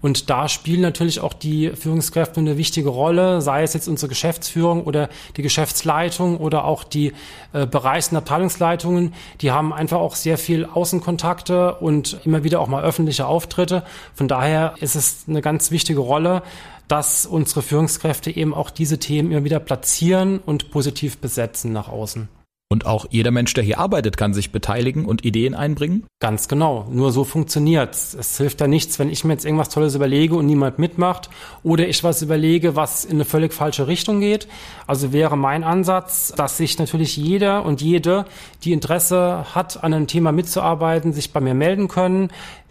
Und 0.00 0.30
da 0.30 0.48
spielen 0.48 0.80
natürlich 0.80 1.20
auch 1.20 1.34
die 1.34 1.70
Führungskräfte 1.70 2.40
eine 2.40 2.56
wichtige 2.56 2.88
Rolle, 2.88 3.42
sei 3.42 3.62
es 3.62 3.74
jetzt 3.74 3.88
unsere 3.88 4.08
Geschäftsführung 4.08 4.84
oder 4.84 5.08
die 5.36 5.42
Geschäftsleitung 5.42 6.38
oder 6.38 6.64
auch 6.64 6.84
die 6.84 7.12
äh, 7.52 7.66
Bereichs- 7.66 8.10
und 8.10 8.16
Abteilungsleitungen. 8.16 9.14
Die 9.40 9.50
haben 9.50 9.72
einfach 9.72 9.98
auch 9.98 10.14
sehr 10.14 10.38
viel 10.38 10.64
Außenkontakte 10.64 11.74
und 11.74 12.20
immer 12.24 12.44
wieder 12.44 12.60
auch 12.60 12.68
mal 12.68 12.84
öffentliche 12.84 13.26
Auftritte. 13.26 13.82
Von 14.14 14.28
daher 14.28 14.74
ist 14.80 14.94
es 14.94 15.17
eine 15.26 15.40
ganz 15.40 15.70
wichtige 15.70 16.00
Rolle, 16.00 16.42
dass 16.88 17.26
unsere 17.26 17.62
Führungskräfte 17.62 18.30
eben 18.30 18.54
auch 18.54 18.70
diese 18.70 18.98
Themen 18.98 19.32
immer 19.32 19.44
wieder 19.44 19.60
platzieren 19.60 20.38
und 20.38 20.70
positiv 20.70 21.18
besetzen 21.18 21.72
nach 21.72 21.88
außen. 21.88 22.28
Und 22.70 22.84
auch 22.84 23.06
jeder 23.08 23.30
Mensch, 23.30 23.54
der 23.54 23.64
hier 23.64 23.78
arbeitet, 23.78 24.18
kann 24.18 24.34
sich 24.34 24.52
beteiligen 24.52 25.06
und 25.06 25.24
Ideen 25.24 25.54
einbringen? 25.54 26.04
Ganz 26.20 26.48
genau. 26.48 26.86
Nur 26.90 27.12
so 27.12 27.24
funktioniert's. 27.24 28.12
Es 28.12 28.36
hilft 28.36 28.60
ja 28.60 28.66
nichts, 28.66 28.98
wenn 28.98 29.08
ich 29.08 29.24
mir 29.24 29.32
jetzt 29.32 29.46
irgendwas 29.46 29.70
Tolles 29.70 29.94
überlege 29.94 30.34
und 30.34 30.44
niemand 30.44 30.78
mitmacht 30.78 31.30
oder 31.62 31.88
ich 31.88 32.04
was 32.04 32.20
überlege, 32.20 32.76
was 32.76 33.06
in 33.06 33.12
eine 33.12 33.24
völlig 33.24 33.54
falsche 33.54 33.86
Richtung 33.86 34.20
geht. 34.20 34.48
Also 34.86 35.14
wäre 35.14 35.38
mein 35.38 35.64
Ansatz, 35.64 36.34
dass 36.36 36.58
sich 36.58 36.78
natürlich 36.78 37.16
jeder 37.16 37.64
und 37.64 37.80
jede, 37.80 38.26
die 38.64 38.74
Interesse 38.74 39.46
hat, 39.54 39.82
an 39.82 39.94
einem 39.94 40.06
Thema 40.06 40.32
mitzuarbeiten, 40.32 41.14
sich 41.14 41.32
bei 41.32 41.40
mir 41.40 41.54
melden 41.54 41.88
können 41.88 42.28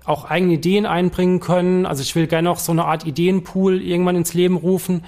auch 0.08 0.26
eigene 0.26 0.54
Ideen 0.54 0.86
einbringen 0.86 1.40
können. 1.40 1.86
Also 1.86 2.02
ich 2.02 2.16
will 2.16 2.28
gerne 2.28 2.50
auch 2.50 2.60
so 2.60 2.72
eine 2.72 2.86
Art 2.86 3.06
Ideenpool 3.06 3.82
irgendwann 3.82 4.16
ins 4.16 4.34
Leben 4.34 4.56
rufen. 4.56 5.04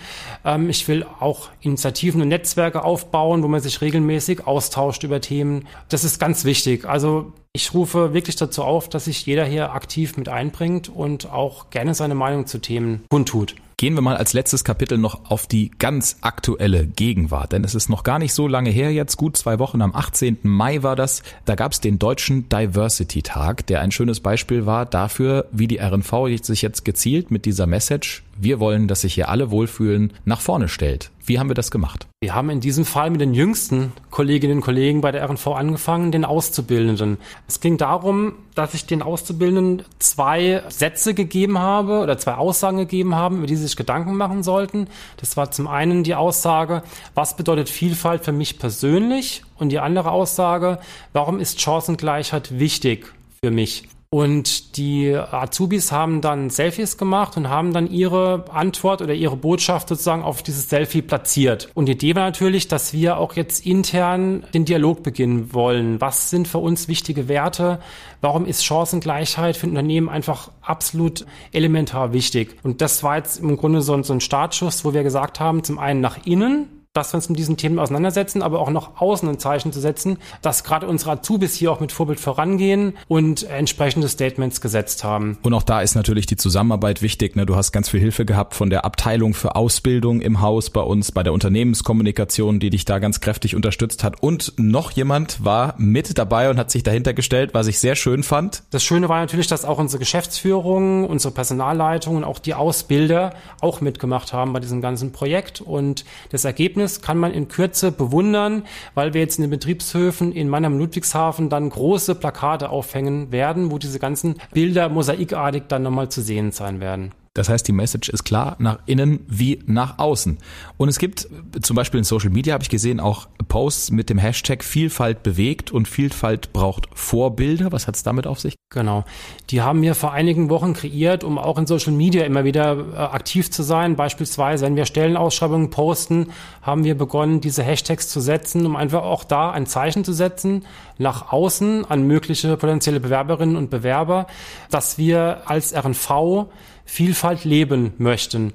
Ähm, 0.46 0.70
ich 0.70 0.88
will 0.88 1.06
auch 1.20 1.50
Initiativen 1.62 2.22
und 2.22 2.28
Netzwerke 2.28 2.84
aufbauen, 2.84 3.42
wo 3.44 3.48
man 3.48 3.62
sich 3.62 3.82
regelmäßig 3.82 4.46
austauscht 4.46 5.04
über 5.04 5.22
Themen. 5.22 5.68
Das 5.88 6.04
ist 6.04 6.20
ganz 6.20 6.46
wichtig. 6.46 6.86
Also 6.86 7.34
ich 7.54 7.74
rufe 7.74 8.14
wirklich 8.14 8.36
dazu 8.36 8.64
auf, 8.64 8.90
dass 8.90 9.06
sich 9.06 9.26
jeder 9.26 9.46
hier 9.46 9.74
aktiv 9.74 10.18
mit 10.18 10.30
einbringt 10.30 10.90
und 10.90 11.32
auch 11.32 11.70
gerne 11.70 11.94
seine 11.94 12.16
Meinung 12.16 12.46
zu 12.46 12.60
Themen 12.60 13.04
kundtut. 13.10 13.56
Gehen 13.80 13.96
wir 13.96 14.02
mal 14.02 14.18
als 14.18 14.34
letztes 14.34 14.66
Kapitel 14.66 14.98
noch 14.98 15.32
auf 15.32 15.48
die 15.48 15.72
ganz 15.80 16.18
aktuelle 16.20 16.86
Gegenwart, 16.86 17.54
denn 17.54 17.64
es 17.64 17.76
ist 17.76 17.88
noch 17.88 18.04
gar 18.04 18.20
nicht 18.20 18.34
so 18.34 18.46
lange 18.46 18.70
her 18.72 18.92
jetzt, 18.92 19.16
gut 19.16 19.38
zwei 19.38 19.58
Wochen, 19.58 19.82
am 19.82 19.96
18. 19.96 20.40
Mai 20.44 20.84
war 20.84 20.98
das, 20.98 21.24
da 21.46 21.56
gab 21.56 21.72
es 21.72 21.80
den 21.80 21.98
Deutschen 21.98 22.50
Diversity 22.50 23.22
Tag, 23.22 23.66
der 23.68 23.80
ein 23.80 23.92
schönes 23.92 24.20
Beispiel 24.20 24.66
war 24.66 24.86
dafür, 24.86 25.46
wie 25.54 25.70
die 25.70 25.78
RNV 25.78 26.28
sich 26.42 26.62
jetzt 26.62 26.84
gezielt 26.84 27.32
mit 27.32 27.46
dieser 27.46 27.68
Message 27.68 28.24
wir 28.42 28.60
wollen, 28.60 28.88
dass 28.88 29.02
sich 29.02 29.14
hier 29.14 29.30
alle 29.30 29.52
wohlfühlen, 29.52 30.14
nach 30.26 30.42
vorne 30.42 30.68
stellt. 30.68 31.12
Wie 31.26 31.40
haben 31.40 31.50
wir 31.50 31.56
das 31.56 31.72
gemacht? 31.72 32.08
Wir 32.22 32.34
haben 32.34 32.50
in 32.50 32.60
diesem 32.60 32.86
Fall 32.86 33.10
mit 33.10 33.22
den 33.22 33.34
jüngsten 33.34 33.92
Kolleginnen 34.10 34.58
und 34.58 34.62
Kollegen 34.62 35.02
bei 35.02 35.12
der 35.12 35.30
RNV 35.30 35.48
angefangen, 35.48 36.12
den 36.12 36.26
Auszubildenden. 36.26 37.18
Es 37.48 37.60
ging 37.60 37.78
darum, 37.78 38.34
dass 38.56 38.74
ich 38.74 38.86
den 38.86 39.02
Auszubildenden 39.02 39.84
zwei 40.00 40.64
Sätze 40.70 41.14
gegeben 41.14 41.60
habe 41.60 42.00
oder 42.00 42.18
zwei 42.18 42.34
Aussagen 42.34 42.78
gegeben 42.78 43.14
habe, 43.14 43.36
über 43.36 43.46
die 43.46 43.56
sie 43.56 43.64
sich 43.64 43.76
Gedanken 43.76 44.16
machen 44.16 44.42
sollten. 44.42 44.88
Das 45.18 45.38
war 45.38 45.52
zum 45.52 45.68
einen 45.68 46.04
die 46.04 46.16
Aussage, 46.16 46.84
was 47.14 47.38
bedeutet 47.38 47.70
Vielfalt 47.70 48.26
für 48.26 48.32
mich 48.32 48.58
persönlich? 48.58 49.44
Und 49.58 49.70
die 49.70 49.80
andere 49.80 50.12
Aussage, 50.12 50.80
warum 51.14 51.40
ist 51.40 51.62
Chancengleichheit 51.62 52.58
wichtig 52.58 53.14
für 53.44 53.52
mich? 53.52 53.88
Und 54.12 54.78
die 54.78 55.14
Azubis 55.16 55.92
haben 55.92 56.22
dann 56.22 56.50
Selfies 56.50 56.98
gemacht 56.98 57.38
und 57.38 57.48
haben 57.48 57.74
dann 57.74 57.86
ihre 57.86 58.46
Antwort 58.52 59.04
oder 59.04 59.14
ihre 59.14 59.38
Botschaft 59.38 59.88
sozusagen 59.88 60.24
auf 60.24 60.42
dieses 60.42 60.68
Selfie 60.68 61.04
platziert. 61.04 61.70
Und 61.76 61.86
die 61.86 61.92
Idee 61.92 62.16
war 62.16 62.24
natürlich, 62.24 62.68
dass 62.68 62.92
wir 62.92 63.18
auch 63.18 63.36
jetzt 63.36 63.68
intern 63.68 64.46
den 64.56 64.66
Dialog 64.66 65.04
beginnen 65.04 65.54
wollen. 65.54 66.02
Was 66.02 66.32
sind 66.32 66.48
für 66.48 66.58
uns 66.58 66.88
wichtige 66.88 67.28
Werte? 67.28 67.82
Warum 68.20 68.48
ist 68.48 68.66
Chancengleichheit 68.66 69.56
für 69.56 69.68
ein 69.68 69.72
Unternehmen 69.72 70.10
einfach 70.10 70.50
absolut 70.64 71.28
elementar 71.52 72.12
wichtig? 72.12 72.56
Und 72.64 72.82
das 72.82 73.04
war 73.04 73.18
jetzt 73.18 73.40
im 73.40 73.58
Grunde 73.58 73.84
so 73.84 73.94
ein, 73.94 74.04
so 74.04 74.14
ein 74.14 74.22
Startschuss, 74.22 74.84
wo 74.86 74.96
wir 74.96 75.04
gesagt 75.04 75.40
haben, 75.40 75.64
zum 75.64 75.78
einen 75.78 76.02
nach 76.02 76.26
innen, 76.26 76.79
dass 76.94 77.14
wir 77.14 77.18
uns 77.18 77.30
mit 77.30 77.38
diesen 77.38 77.56
Themen 77.56 77.78
auseinandersetzen, 77.78 78.42
aber 78.42 78.60
auch 78.60 78.72
noch 78.72 79.00
außen 79.00 79.30
ein 79.30 79.38
Zeichen 79.38 79.72
zu 79.72 79.80
setzen, 79.80 80.18
dass 80.42 80.64
gerade 80.64 80.88
unsere 80.88 81.12
Azubis 81.12 81.54
hier 81.54 81.72
auch 81.72 81.80
mit 81.80 81.92
Vorbild 81.92 82.20
vorangehen 82.20 82.98
und 83.08 83.44
entsprechende 83.44 84.10
Statements 84.10 84.60
gesetzt 84.60 85.04
haben. 85.04 85.38
Und 85.44 85.54
auch 85.54 85.62
da 85.62 85.82
ist 85.82 85.94
natürlich 85.94 86.26
die 86.26 86.36
Zusammenarbeit 86.36 87.04
wichtig. 87.04 87.36
Ne? 87.36 87.46
Du 87.46 87.56
hast 87.56 87.72
ganz 87.72 87.90
viel 87.90 88.00
Hilfe 88.00 88.26
gehabt 88.26 88.56
von 88.56 88.72
der 88.72 88.86
Abteilung 88.86 89.36
für 89.36 89.56
Ausbildung 89.56 90.20
im 90.20 90.42
Haus 90.42 90.72
bei 90.72 90.82
uns, 90.82 91.12
bei 91.12 91.22
der 91.22 91.32
Unternehmenskommunikation, 91.32 92.60
die 92.60 92.72
dich 92.72 92.86
da 92.86 92.98
ganz 92.98 93.22
kräftig 93.22 93.56
unterstützt 93.56 94.04
hat. 94.04 94.24
Und 94.24 94.54
noch 94.58 94.90
jemand 94.90 95.46
war 95.46 95.76
mit 95.78 96.18
dabei 96.18 96.50
und 96.50 96.58
hat 96.58 96.72
sich 96.72 96.82
dahinter 96.82 97.14
gestellt, 97.14 97.52
was 97.54 97.68
ich 97.68 97.78
sehr 97.78 97.96
schön 97.96 98.24
fand. 98.24 98.64
Das 98.72 98.84
Schöne 98.84 99.10
war 99.10 99.20
natürlich, 99.20 99.48
dass 99.48 99.64
auch 99.64 99.78
unsere 99.78 100.00
Geschäftsführung, 100.00 101.06
unsere 101.06 101.36
Personalleitung 101.36 102.16
und 102.16 102.24
auch 102.24 102.40
die 102.40 102.56
Ausbilder 102.56 103.36
auch 103.62 103.80
mitgemacht 103.80 104.34
haben 104.34 104.54
bei 104.54 104.60
diesem 104.60 104.82
ganzen 104.82 105.12
Projekt. 105.12 105.62
Und 105.62 106.04
das 106.32 106.46
Ergebnis 106.46 106.79
Ergebnis 106.80 107.02
kann 107.02 107.18
man 107.18 107.34
in 107.34 107.50
Kürze 107.50 107.92
bewundern, 107.92 108.64
weil 108.94 109.14
wir 109.14 109.22
jetzt 109.22 109.38
in 109.38 109.44
den 109.44 109.52
Betriebshöfen 109.52 110.32
in 110.32 110.48
Mannheim-Ludwigshafen 110.48 111.50
dann 111.50 111.70
große 111.70 112.16
Plakate 112.16 112.70
aufhängen 112.70 113.32
werden, 113.34 113.70
wo 113.70 113.78
diese 113.78 114.00
ganzen 114.00 114.36
Bilder 114.54 114.88
mosaikartig 114.88 115.64
dann 115.68 115.84
nochmal 115.84 116.10
zu 116.10 116.22
sehen 116.22 116.52
sein 116.52 116.80
werden. 116.80 117.12
Das 117.40 117.48
heißt, 117.48 117.66
die 117.70 117.72
Message 117.72 118.10
ist 118.10 118.26
klar 118.26 118.58
nach 118.60 118.80
innen 118.86 119.22
wie 119.30 119.64
nach 119.66 119.98
außen. 119.98 120.40
Und 120.76 120.90
es 120.90 121.00
gibt 121.00 121.30
zum 121.62 121.74
Beispiel 121.78 122.00
in 122.00 122.04
Social 122.04 122.32
Media, 122.32 122.54
habe 122.54 122.64
ich 122.64 122.70
gesehen, 122.70 123.00
auch 123.00 123.30
Posts 123.48 123.92
mit 123.92 124.10
dem 124.10 124.18
Hashtag 124.18 124.62
Vielfalt 124.62 125.24
bewegt 125.24 125.72
und 125.72 125.88
Vielfalt 125.88 126.52
braucht 126.52 126.90
Vorbilder. 126.94 127.72
Was 127.72 127.88
hat 127.88 127.96
es 127.96 128.04
damit 128.04 128.28
auf 128.28 128.42
sich? 128.42 128.56
Genau. 128.72 129.06
Die 129.52 129.62
haben 129.62 129.82
wir 129.82 129.96
vor 129.96 130.12
einigen 130.12 130.50
Wochen 130.50 130.74
kreiert, 130.74 131.24
um 131.24 131.38
auch 131.38 131.58
in 131.58 131.66
Social 131.66 131.94
Media 131.94 132.26
immer 132.26 132.44
wieder 132.44 132.78
äh, 132.78 132.98
aktiv 132.98 133.50
zu 133.50 133.64
sein. 133.64 133.96
Beispielsweise, 133.96 134.66
wenn 134.66 134.76
wir 134.76 134.86
Stellenausschreibungen 134.86 135.70
posten, 135.70 136.32
haben 136.62 136.84
wir 136.84 136.98
begonnen, 136.98 137.40
diese 137.40 137.64
Hashtags 137.64 138.10
zu 138.10 138.20
setzen, 138.20 138.66
um 138.66 138.76
einfach 138.76 139.04
auch 139.04 139.24
da 139.24 139.52
ein 139.52 139.66
Zeichen 139.66 140.04
zu 140.04 140.12
setzen 140.12 140.66
nach 140.98 141.32
außen 141.32 141.86
an 141.86 142.04
mögliche 142.04 142.58
potenzielle 142.58 143.00
Bewerberinnen 143.00 143.56
und 143.56 143.70
Bewerber, 143.70 144.28
dass 144.70 144.98
wir 144.98 145.44
als 145.46 145.74
RNV 145.74 146.50
Vielfalt 146.90 147.46
leben 147.46 147.94
möchten. 148.00 148.52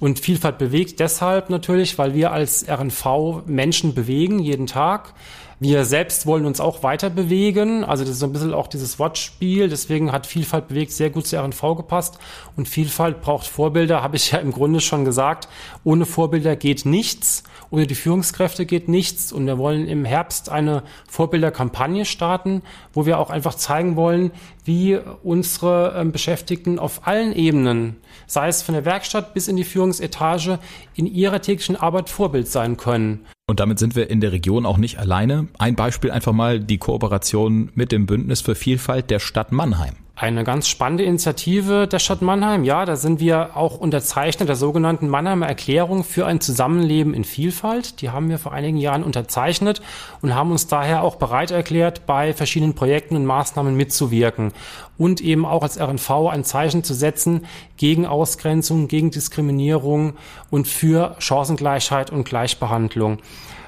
Und 0.00 0.18
Vielfalt 0.18 0.58
bewegt 0.58 0.98
deshalb 0.98 1.50
natürlich, 1.50 1.96
weil 1.98 2.14
wir 2.14 2.32
als 2.32 2.66
RNV 2.68 3.44
Menschen 3.46 3.94
bewegen 3.94 4.40
jeden 4.40 4.66
Tag. 4.66 5.14
Wir 5.58 5.86
selbst 5.86 6.26
wollen 6.26 6.44
uns 6.44 6.60
auch 6.60 6.82
weiter 6.82 7.08
bewegen. 7.08 7.82
Also 7.82 8.04
das 8.04 8.14
ist 8.14 8.18
so 8.18 8.26
ein 8.26 8.32
bisschen 8.32 8.52
auch 8.52 8.66
dieses 8.66 8.98
Wortspiel. 8.98 9.70
Deswegen 9.70 10.12
hat 10.12 10.26
Vielfalt 10.26 10.68
bewegt 10.68 10.92
sehr 10.92 11.08
gut 11.08 11.26
zur 11.26 11.40
RNV 11.40 11.76
gepasst. 11.78 12.18
Und 12.56 12.68
Vielfalt 12.68 13.22
braucht 13.22 13.46
Vorbilder, 13.46 14.02
habe 14.02 14.16
ich 14.16 14.32
ja 14.32 14.38
im 14.38 14.52
Grunde 14.52 14.80
schon 14.80 15.06
gesagt. 15.06 15.48
Ohne 15.82 16.04
Vorbilder 16.04 16.56
geht 16.56 16.84
nichts. 16.84 17.42
Ohne 17.70 17.86
die 17.86 17.94
Führungskräfte 17.94 18.66
geht 18.66 18.88
nichts. 18.88 19.32
Und 19.32 19.46
wir 19.46 19.56
wollen 19.56 19.88
im 19.88 20.04
Herbst 20.04 20.50
eine 20.50 20.82
Vorbilderkampagne 21.08 22.04
starten, 22.04 22.60
wo 22.92 23.06
wir 23.06 23.18
auch 23.18 23.30
einfach 23.30 23.54
zeigen 23.54 23.96
wollen, 23.96 24.32
wie 24.66 24.98
unsere 25.22 25.94
ähm, 25.96 26.12
Beschäftigten 26.12 26.78
auf 26.78 27.06
allen 27.06 27.32
Ebenen, 27.32 27.96
sei 28.26 28.48
es 28.48 28.60
von 28.60 28.74
der 28.74 28.84
Werkstatt 28.84 29.32
bis 29.32 29.48
in 29.48 29.56
die 29.56 29.64
Führungsetage, 29.64 30.58
in 30.94 31.06
ihrer 31.06 31.40
täglichen 31.40 31.76
Arbeit 31.76 32.10
Vorbild 32.10 32.46
sein 32.46 32.76
können. 32.76 33.24
Und 33.48 33.60
damit 33.60 33.78
sind 33.78 33.94
wir 33.94 34.10
in 34.10 34.20
der 34.20 34.32
Region 34.32 34.66
auch 34.66 34.76
nicht 34.76 34.98
alleine. 34.98 35.46
Ein 35.56 35.76
Beispiel 35.76 36.10
einfach 36.10 36.32
mal 36.32 36.58
die 36.58 36.78
Kooperation 36.78 37.70
mit 37.76 37.92
dem 37.92 38.06
Bündnis 38.06 38.40
für 38.40 38.56
Vielfalt 38.56 39.08
der 39.08 39.20
Stadt 39.20 39.52
Mannheim. 39.52 39.94
Eine 40.18 40.44
ganz 40.44 40.66
spannende 40.66 41.04
Initiative 41.04 41.86
der 41.86 41.98
Stadt 41.98 42.22
Mannheim. 42.22 42.64
Ja, 42.64 42.86
da 42.86 42.96
sind 42.96 43.20
wir 43.20 43.54
auch 43.54 43.76
Unterzeichner 43.76 44.46
der 44.46 44.56
sogenannten 44.56 45.08
Mannheimer 45.08 45.46
Erklärung 45.46 46.04
für 46.04 46.24
ein 46.24 46.40
Zusammenleben 46.40 47.12
in 47.12 47.22
Vielfalt. 47.22 48.00
Die 48.00 48.08
haben 48.08 48.30
wir 48.30 48.38
vor 48.38 48.52
einigen 48.52 48.78
Jahren 48.78 49.04
unterzeichnet 49.04 49.82
und 50.22 50.34
haben 50.34 50.52
uns 50.52 50.68
daher 50.68 51.02
auch 51.02 51.16
bereit 51.16 51.50
erklärt, 51.50 52.06
bei 52.06 52.32
verschiedenen 52.32 52.72
Projekten 52.72 53.14
und 53.14 53.26
Maßnahmen 53.26 53.76
mitzuwirken 53.76 54.54
und 54.96 55.20
eben 55.20 55.44
auch 55.44 55.62
als 55.62 55.78
RNV 55.78 56.10
ein 56.30 56.44
Zeichen 56.44 56.82
zu 56.82 56.94
setzen 56.94 57.44
gegen 57.76 58.06
Ausgrenzung, 58.06 58.88
gegen 58.88 59.10
Diskriminierung 59.10 60.14
und 60.48 60.66
für 60.66 61.14
Chancengleichheit 61.18 62.10
und 62.10 62.24
Gleichbehandlung. 62.24 63.18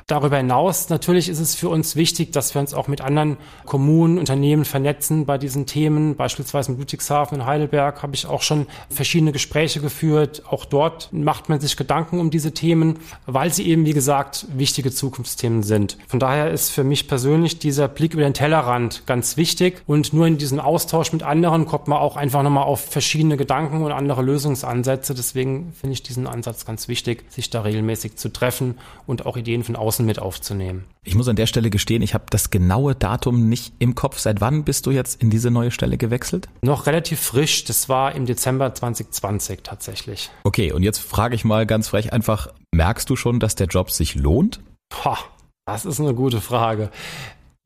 Darüber 0.08 0.38
hinaus 0.38 0.88
natürlich 0.88 1.28
ist 1.28 1.38
es 1.38 1.54
für 1.54 1.68
uns 1.68 1.94
wichtig, 1.94 2.32
dass 2.32 2.54
wir 2.54 2.62
uns 2.62 2.72
auch 2.72 2.88
mit 2.88 3.02
anderen 3.02 3.36
Kommunen, 3.66 4.16
Unternehmen 4.16 4.64
vernetzen 4.64 5.26
bei 5.26 5.36
diesen 5.36 5.66
Themen. 5.66 6.16
Beispielsweise 6.16 6.70
mit 6.70 6.80
Ludwigshafen 6.80 7.40
in 7.40 7.44
Heidelberg 7.46 8.02
habe 8.02 8.14
ich 8.14 8.24
auch 8.24 8.40
schon 8.40 8.66
verschiedene 8.88 9.32
Gespräche 9.32 9.82
geführt. 9.82 10.44
Auch 10.48 10.64
dort 10.64 11.12
macht 11.12 11.50
man 11.50 11.60
sich 11.60 11.76
Gedanken 11.76 12.20
um 12.20 12.30
diese 12.30 12.52
Themen, 12.52 13.00
weil 13.26 13.52
sie 13.52 13.68
eben, 13.68 13.84
wie 13.84 13.92
gesagt, 13.92 14.46
wichtige 14.50 14.90
Zukunftsthemen 14.90 15.62
sind. 15.62 15.98
Von 16.08 16.20
daher 16.20 16.50
ist 16.52 16.70
für 16.70 16.84
mich 16.84 17.06
persönlich 17.06 17.58
dieser 17.58 17.86
Blick 17.86 18.14
über 18.14 18.22
den 18.22 18.32
Tellerrand 18.32 19.02
ganz 19.04 19.36
wichtig 19.36 19.82
und 19.86 20.14
nur 20.14 20.26
in 20.26 20.38
diesem 20.38 20.58
Austausch 20.58 21.12
mit 21.12 21.22
anderen 21.22 21.66
kommt 21.66 21.86
man 21.86 21.98
auch 21.98 22.16
einfach 22.16 22.42
nochmal 22.42 22.64
auf 22.64 22.80
verschiedene 22.80 23.36
Gedanken 23.36 23.82
und 23.82 23.92
andere 23.92 24.22
Lösungsansätze. 24.22 25.14
Deswegen 25.14 25.74
finde 25.78 25.92
ich 25.92 26.02
diesen 26.02 26.26
Ansatz 26.26 26.64
ganz 26.64 26.88
wichtig, 26.88 27.30
sich 27.30 27.50
da 27.50 27.60
regelmäßig 27.60 28.16
zu 28.16 28.30
treffen 28.30 28.78
und 29.06 29.26
auch 29.26 29.36
Ideen 29.36 29.64
von 29.64 29.76
außen 29.76 29.97
mit 30.06 30.18
aufzunehmen. 30.18 30.84
Ich 31.04 31.14
muss 31.14 31.28
an 31.28 31.36
der 31.36 31.46
Stelle 31.46 31.70
gestehen, 31.70 32.02
ich 32.02 32.14
habe 32.14 32.24
das 32.30 32.50
genaue 32.50 32.94
Datum 32.94 33.48
nicht 33.48 33.72
im 33.78 33.94
Kopf. 33.94 34.18
Seit 34.18 34.40
wann 34.40 34.64
bist 34.64 34.86
du 34.86 34.90
jetzt 34.90 35.22
in 35.22 35.30
diese 35.30 35.50
neue 35.50 35.70
Stelle 35.70 35.98
gewechselt? 35.98 36.48
Noch 36.62 36.86
relativ 36.86 37.20
frisch. 37.20 37.64
Das 37.64 37.88
war 37.88 38.14
im 38.14 38.26
Dezember 38.26 38.74
2020 38.74 39.60
tatsächlich. 39.62 40.30
Okay, 40.44 40.72
und 40.72 40.82
jetzt 40.82 40.98
frage 40.98 41.34
ich 41.34 41.44
mal 41.44 41.66
ganz 41.66 41.88
frech 41.88 42.12
einfach, 42.12 42.48
merkst 42.72 43.08
du 43.08 43.16
schon, 43.16 43.40
dass 43.40 43.54
der 43.54 43.66
Job 43.66 43.90
sich 43.90 44.14
lohnt? 44.14 44.60
Boah, 44.88 45.18
das 45.66 45.84
ist 45.84 46.00
eine 46.00 46.14
gute 46.14 46.40
Frage. 46.40 46.90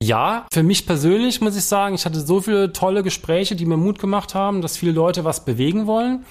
Ja, 0.03 0.47
für 0.53 0.65
mich 0.65 0.87
persönlich 0.87 1.41
muss 1.41 1.57
ich 1.57 1.65
sagen, 1.65 1.95
ich 1.95 2.05
hatte 2.05 2.21
so 2.21 2.41
viele 2.41 2.73
tolle 2.73 3.05
Gespräche, 3.05 3.55
die 3.55 3.67
mir 3.67 3.77
Mut 3.77 4.01
gemacht 4.01 4.35
haben, 4.35 4.61
dass 4.61 4.77
viele 4.77 4.91
Leute 4.91 5.25
was 5.25 5.45
bewegen 5.45 5.87
wollen. 5.87 6.25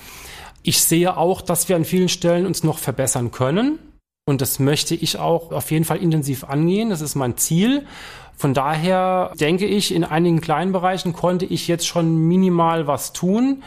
Ich 0.64 0.84
sehe 0.84 1.16
auch, 1.16 1.42
dass 1.42 1.70
wir 1.70 1.78
an 1.78 1.86
vielen 1.86 2.10
Stellen 2.10 2.46
uns 2.46 2.64
noch 2.64 2.78
verbessern 2.78 3.32
können. 3.32 3.80
Und 4.32 4.40
das 4.40 4.60
möchte 4.60 4.96
ich 4.96 5.20
auch 5.20 5.52
auf 5.52 5.72
jeden 5.72 5.84
Fall 5.84 5.98
intensiv 5.98 6.46
angehen. 6.46 6.90
Das 6.90 7.02
ist 7.02 7.16
mein 7.16 7.36
Ziel. 7.36 7.86
Von 8.38 8.54
daher 8.54 9.34
denke 9.38 9.66
ich, 9.66 9.94
in 9.94 10.06
einigen 10.06 10.40
kleinen 10.40 10.72
Bereichen 10.72 11.12
konnte 11.12 11.44
ich 11.46 11.68
jetzt 11.68 11.86
schon 11.86 12.16
minimal 12.30 12.88
was 12.88 13.12
tun. 13.12 13.62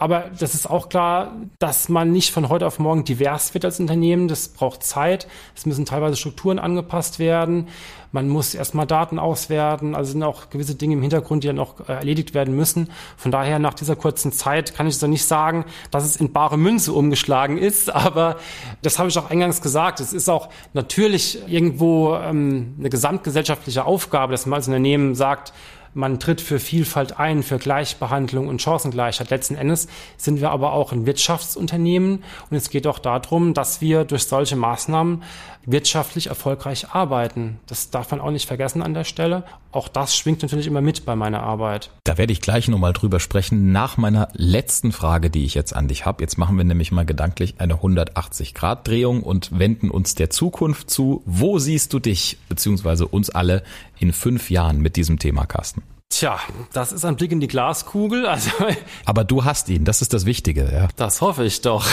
Aber 0.00 0.30
das 0.38 0.54
ist 0.54 0.68
auch 0.68 0.88
klar, 0.88 1.32
dass 1.58 1.90
man 1.90 2.10
nicht 2.10 2.32
von 2.32 2.48
heute 2.48 2.66
auf 2.66 2.78
morgen 2.78 3.04
divers 3.04 3.52
wird 3.52 3.66
als 3.66 3.80
Unternehmen. 3.80 4.28
Das 4.28 4.48
braucht 4.48 4.82
Zeit. 4.82 5.28
Es 5.54 5.66
müssen 5.66 5.84
teilweise 5.84 6.16
Strukturen 6.16 6.58
angepasst 6.58 7.18
werden. 7.18 7.68
Man 8.10 8.26
muss 8.26 8.54
erstmal 8.54 8.86
Daten 8.86 9.18
auswerten. 9.18 9.94
Also 9.94 10.12
sind 10.12 10.22
auch 10.22 10.48
gewisse 10.48 10.74
Dinge 10.74 10.94
im 10.94 11.02
Hintergrund, 11.02 11.44
die 11.44 11.48
dann 11.48 11.58
auch 11.58 11.80
äh, 11.86 11.92
erledigt 11.92 12.32
werden 12.32 12.56
müssen. 12.56 12.88
Von 13.18 13.30
daher 13.30 13.58
nach 13.58 13.74
dieser 13.74 13.94
kurzen 13.94 14.32
Zeit 14.32 14.74
kann 14.74 14.86
ich 14.86 14.96
so 14.96 15.06
nicht 15.06 15.26
sagen, 15.26 15.66
dass 15.90 16.06
es 16.06 16.16
in 16.16 16.32
bare 16.32 16.56
Münze 16.56 16.94
umgeschlagen 16.94 17.58
ist. 17.58 17.90
Aber 17.94 18.36
das 18.80 18.98
habe 18.98 19.10
ich 19.10 19.18
auch 19.18 19.28
eingangs 19.28 19.60
gesagt. 19.60 20.00
Es 20.00 20.14
ist 20.14 20.30
auch 20.30 20.48
natürlich 20.72 21.46
irgendwo 21.46 22.14
ähm, 22.14 22.74
eine 22.78 22.88
gesamtgesellschaftliche 22.88 23.84
Aufgabe, 23.84 24.32
dass 24.32 24.46
man 24.46 24.56
als 24.56 24.66
Unternehmen 24.66 25.14
sagt, 25.14 25.52
man 25.94 26.20
tritt 26.20 26.40
für 26.40 26.58
Vielfalt 26.58 27.18
ein, 27.18 27.42
für 27.42 27.58
Gleichbehandlung 27.58 28.48
und 28.48 28.62
Chancengleichheit. 28.62 29.30
Letzten 29.30 29.56
Endes 29.56 29.88
sind 30.16 30.40
wir 30.40 30.50
aber 30.50 30.72
auch 30.72 30.92
ein 30.92 31.06
Wirtschaftsunternehmen 31.06 32.22
und 32.50 32.56
es 32.56 32.70
geht 32.70 32.86
auch 32.86 32.98
darum, 32.98 33.54
dass 33.54 33.80
wir 33.80 34.04
durch 34.04 34.24
solche 34.24 34.56
Maßnahmen 34.56 35.22
wirtschaftlich 35.66 36.28
erfolgreich 36.28 36.90
arbeiten. 36.92 37.60
Das 37.66 37.90
darf 37.90 38.10
man 38.10 38.20
auch 38.20 38.30
nicht 38.30 38.46
vergessen 38.46 38.82
an 38.82 38.94
der 38.94 39.04
Stelle. 39.04 39.44
Auch 39.72 39.88
das 39.88 40.16
schwingt 40.16 40.42
natürlich 40.42 40.66
immer 40.66 40.80
mit 40.80 41.04
bei 41.04 41.14
meiner 41.14 41.42
Arbeit. 41.42 41.90
Da 42.04 42.18
werde 42.18 42.32
ich 42.32 42.40
gleich 42.40 42.68
nochmal 42.68 42.92
drüber 42.92 43.20
sprechen 43.20 43.70
nach 43.70 43.96
meiner 43.96 44.28
letzten 44.32 44.90
Frage, 44.90 45.30
die 45.30 45.44
ich 45.44 45.54
jetzt 45.54 45.74
an 45.74 45.86
dich 45.86 46.06
habe. 46.06 46.22
Jetzt 46.22 46.38
machen 46.38 46.56
wir 46.56 46.64
nämlich 46.64 46.90
mal 46.90 47.06
gedanklich 47.06 47.54
eine 47.58 47.74
180-Grad-Drehung 47.74 49.22
und 49.22 49.58
wenden 49.58 49.90
uns 49.90 50.14
der 50.14 50.30
Zukunft 50.30 50.90
zu. 50.90 51.22
Wo 51.24 51.58
siehst 51.58 51.92
du 51.92 52.00
dich 52.00 52.38
beziehungsweise 52.48 53.06
uns 53.06 53.30
alle 53.30 53.62
in 53.98 54.12
fünf 54.12 54.50
Jahren 54.50 54.80
mit 54.80 54.96
diesem 54.96 55.18
Thema, 55.18 55.46
Carsten? 55.46 55.82
Tja, 56.10 56.40
das 56.72 56.90
ist 56.90 57.04
ein 57.04 57.14
Blick 57.14 57.30
in 57.30 57.38
die 57.38 57.46
Glaskugel. 57.46 58.26
Also, 58.26 58.50
Aber 59.04 59.22
du 59.22 59.44
hast 59.44 59.68
ihn, 59.68 59.84
das 59.84 60.02
ist 60.02 60.12
das 60.12 60.26
Wichtige, 60.26 60.68
ja. 60.70 60.88
Das 60.96 61.20
hoffe 61.20 61.44
ich 61.44 61.60
doch. 61.60 61.86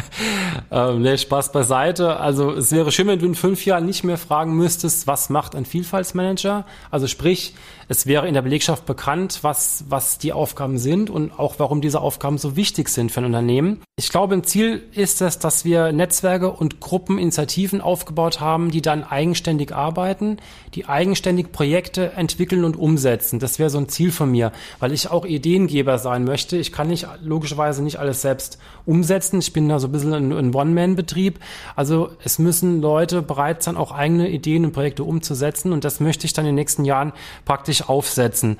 ähm, 0.70 1.00
nee, 1.00 1.16
Spaß 1.16 1.52
beiseite. 1.52 2.20
Also 2.20 2.52
es 2.52 2.70
wäre 2.70 2.92
schön, 2.92 3.06
wenn 3.06 3.18
du 3.18 3.24
in 3.24 3.34
fünf 3.34 3.64
Jahren 3.64 3.86
nicht 3.86 4.04
mehr 4.04 4.18
fragen 4.18 4.54
müsstest, 4.54 5.06
was 5.06 5.30
macht 5.30 5.56
ein 5.56 5.64
Vielfaltsmanager? 5.64 6.66
Also 6.90 7.06
sprich, 7.06 7.54
es 7.88 8.06
wäre 8.06 8.26
in 8.26 8.34
der 8.34 8.42
Belegschaft 8.42 8.84
bekannt, 8.84 9.38
was, 9.42 9.84
was 9.88 10.18
die 10.18 10.32
Aufgaben 10.32 10.76
sind 10.76 11.08
und 11.08 11.38
auch 11.38 11.54
warum 11.58 11.80
diese 11.80 12.00
Aufgaben 12.00 12.36
so 12.36 12.56
wichtig 12.56 12.88
sind 12.88 13.12
für 13.12 13.20
ein 13.20 13.26
Unternehmen. 13.26 13.80
Ich 13.96 14.10
glaube, 14.10 14.34
ein 14.34 14.44
Ziel 14.44 14.82
ist 14.92 15.22
es, 15.22 15.38
dass 15.38 15.64
wir 15.64 15.92
Netzwerke 15.92 16.50
und 16.50 16.80
Gruppeninitiativen 16.80 17.80
aufgebaut 17.80 18.40
haben, 18.40 18.70
die 18.70 18.82
dann 18.82 19.04
eigenständig 19.04 19.74
arbeiten, 19.74 20.38
die 20.74 20.86
eigenständig 20.86 21.52
Projekte 21.52 22.12
entwickeln 22.12 22.64
und 22.64 22.76
umsetzen. 22.76 23.38
Das 23.46 23.60
wäre 23.60 23.70
so 23.70 23.78
ein 23.78 23.88
Ziel 23.88 24.10
von 24.10 24.32
mir, 24.32 24.50
weil 24.80 24.90
ich 24.90 25.08
auch 25.08 25.24
Ideengeber 25.24 25.98
sein 25.98 26.24
möchte. 26.24 26.56
Ich 26.56 26.72
kann 26.72 26.88
nicht 26.88 27.06
logischerweise 27.22 27.80
nicht 27.80 28.00
alles 28.00 28.20
selbst 28.20 28.58
umsetzen. 28.86 29.38
Ich 29.38 29.52
bin 29.52 29.68
da 29.68 29.78
so 29.78 29.86
ein 29.86 29.92
bisschen 29.92 30.14
ein, 30.14 30.32
ein 30.32 30.52
One-Man-Betrieb. 30.52 31.38
Also 31.76 32.10
es 32.24 32.40
müssen 32.40 32.80
Leute 32.80 33.22
bereit 33.22 33.62
sein, 33.62 33.76
auch 33.76 33.92
eigene 33.92 34.28
Ideen 34.30 34.64
und 34.64 34.72
Projekte 34.72 35.04
umzusetzen 35.04 35.72
und 35.72 35.84
das 35.84 36.00
möchte 36.00 36.26
ich 36.26 36.32
dann 36.32 36.44
in 36.44 36.48
den 36.48 36.54
nächsten 36.56 36.84
Jahren 36.84 37.12
praktisch 37.44 37.88
aufsetzen. 37.88 38.58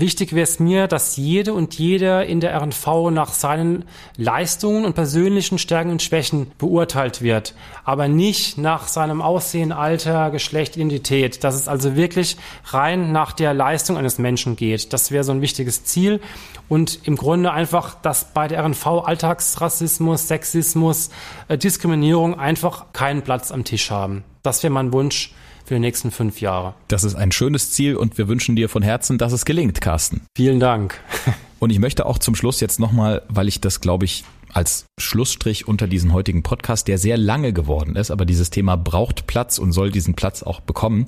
Wichtig 0.00 0.32
wäre 0.32 0.44
es 0.44 0.58
mir, 0.58 0.86
dass 0.86 1.18
jede 1.18 1.52
und 1.52 1.74
jeder 1.74 2.24
in 2.24 2.40
der 2.40 2.58
RNV 2.58 3.10
nach 3.10 3.34
seinen 3.34 3.84
Leistungen 4.16 4.86
und 4.86 4.94
persönlichen 4.94 5.58
Stärken 5.58 5.90
und 5.90 6.00
Schwächen 6.00 6.52
beurteilt 6.56 7.20
wird, 7.20 7.54
aber 7.84 8.08
nicht 8.08 8.56
nach 8.56 8.88
seinem 8.88 9.20
Aussehen, 9.20 9.72
Alter, 9.72 10.30
Geschlecht, 10.30 10.76
Identität. 10.78 11.44
Dass 11.44 11.54
es 11.54 11.68
also 11.68 11.96
wirklich 11.96 12.38
rein 12.64 13.12
nach 13.12 13.32
der 13.32 13.52
Leistung 13.52 13.98
eines 13.98 14.16
Menschen 14.16 14.56
geht. 14.56 14.94
Das 14.94 15.10
wäre 15.10 15.22
so 15.22 15.32
ein 15.32 15.42
wichtiges 15.42 15.84
Ziel 15.84 16.22
und 16.70 17.00
im 17.06 17.16
Grunde 17.16 17.52
einfach, 17.52 17.94
dass 17.94 18.32
bei 18.32 18.48
der 18.48 18.64
RNV 18.64 19.04
Alltagsrassismus, 19.04 20.28
Sexismus, 20.28 21.10
äh, 21.48 21.58
Diskriminierung 21.58 22.38
einfach 22.38 22.94
keinen 22.94 23.20
Platz 23.20 23.52
am 23.52 23.64
Tisch 23.64 23.90
haben. 23.90 24.24
Das 24.42 24.62
wäre 24.62 24.72
mein 24.72 24.94
Wunsch 24.94 25.34
für 25.70 25.74
die 25.74 25.80
nächsten 25.82 26.10
fünf 26.10 26.40
Jahre. 26.40 26.74
Das 26.88 27.04
ist 27.04 27.14
ein 27.14 27.30
schönes 27.30 27.70
Ziel 27.70 27.94
und 27.94 28.18
wir 28.18 28.26
wünschen 28.26 28.56
dir 28.56 28.68
von 28.68 28.82
Herzen, 28.82 29.18
dass 29.18 29.32
es 29.32 29.44
gelingt, 29.44 29.80
Carsten. 29.80 30.22
Vielen 30.36 30.58
Dank. 30.58 30.98
Und 31.60 31.70
ich 31.70 31.78
möchte 31.78 32.06
auch 32.06 32.18
zum 32.18 32.34
Schluss 32.34 32.58
jetzt 32.60 32.80
nochmal, 32.80 33.22
weil 33.28 33.46
ich 33.46 33.60
das, 33.60 33.82
glaube 33.82 34.06
ich, 34.06 34.24
als 34.52 34.86
Schlussstrich 34.98 35.68
unter 35.68 35.86
diesen 35.86 36.12
heutigen 36.12 36.42
Podcast, 36.42 36.88
der 36.88 36.98
sehr 36.98 37.16
lange 37.16 37.52
geworden 37.52 37.94
ist, 37.94 38.10
aber 38.10 38.24
dieses 38.24 38.50
Thema 38.50 38.76
braucht 38.76 39.28
Platz 39.28 39.58
und 39.58 39.70
soll 39.70 39.92
diesen 39.92 40.14
Platz 40.14 40.42
auch 40.42 40.58
bekommen. 40.58 41.06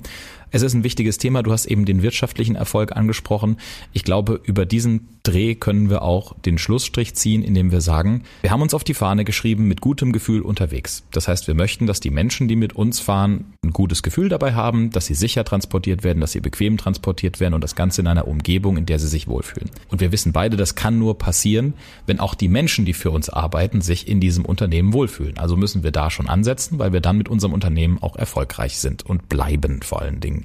Es 0.53 0.61
ist 0.61 0.75
ein 0.75 0.83
wichtiges 0.83 1.17
Thema. 1.17 1.41
Du 1.41 1.51
hast 1.51 1.65
eben 1.65 1.83
den 1.83 2.03
wirtschaftlichen 2.03 2.55
Erfolg 2.55 2.95
angesprochen. 2.95 3.57
Ich 3.91 4.03
glaube, 4.03 4.39
über 4.45 4.67
diesen 4.67 5.07
Dreh 5.23 5.55
können 5.55 5.89
wir 5.89 6.03
auch 6.03 6.35
den 6.41 6.59
Schlussstrich 6.59 7.15
ziehen, 7.15 7.43
indem 7.43 7.71
wir 7.71 7.81
sagen, 7.81 8.21
wir 8.41 8.51
haben 8.51 8.61
uns 8.61 8.75
auf 8.75 8.83
die 8.83 8.93
Fahne 8.93 9.25
geschrieben, 9.25 9.67
mit 9.67 9.81
gutem 9.81 10.11
Gefühl 10.11 10.41
unterwegs. 10.41 11.05
Das 11.11 11.27
heißt, 11.27 11.47
wir 11.47 11.55
möchten, 11.55 11.87
dass 11.87 12.01
die 12.01 12.11
Menschen, 12.11 12.47
die 12.47 12.55
mit 12.55 12.73
uns 12.73 12.99
fahren, 12.99 13.45
ein 13.63 13.71
gutes 13.71 14.03
Gefühl 14.03 14.29
dabei 14.29 14.53
haben, 14.53 14.91
dass 14.91 15.07
sie 15.07 15.15
sicher 15.15 15.43
transportiert 15.43 16.03
werden, 16.03 16.19
dass 16.19 16.33
sie 16.33 16.41
bequem 16.41 16.77
transportiert 16.77 17.39
werden 17.39 17.55
und 17.55 17.63
das 17.63 17.75
Ganze 17.75 18.01
in 18.01 18.07
einer 18.07 18.27
Umgebung, 18.27 18.77
in 18.77 18.85
der 18.85 18.99
sie 18.99 19.07
sich 19.07 19.27
wohlfühlen. 19.27 19.71
Und 19.89 20.01
wir 20.01 20.11
wissen 20.11 20.33
beide, 20.33 20.55
das 20.55 20.75
kann 20.75 20.99
nur 20.99 21.17
passieren, 21.17 21.73
wenn 22.05 22.19
auch 22.19 22.35
die 22.35 22.49
Menschen, 22.49 22.85
die 22.85 22.93
für 22.93 23.09
uns 23.09 23.29
arbeiten, 23.29 23.81
sich 23.81 24.07
in 24.07 24.19
diesem 24.19 24.45
Unternehmen 24.45 24.93
wohlfühlen. 24.93 25.39
Also 25.39 25.57
müssen 25.57 25.81
wir 25.81 25.91
da 25.91 26.11
schon 26.11 26.27
ansetzen, 26.27 26.77
weil 26.77 26.93
wir 26.93 27.01
dann 27.01 27.17
mit 27.17 27.29
unserem 27.29 27.53
Unternehmen 27.53 27.97
auch 28.03 28.17
erfolgreich 28.17 28.77
sind 28.77 29.03
und 29.03 29.29
bleiben 29.29 29.81
vor 29.81 30.01
allen 30.01 30.19
Dingen. 30.19 30.42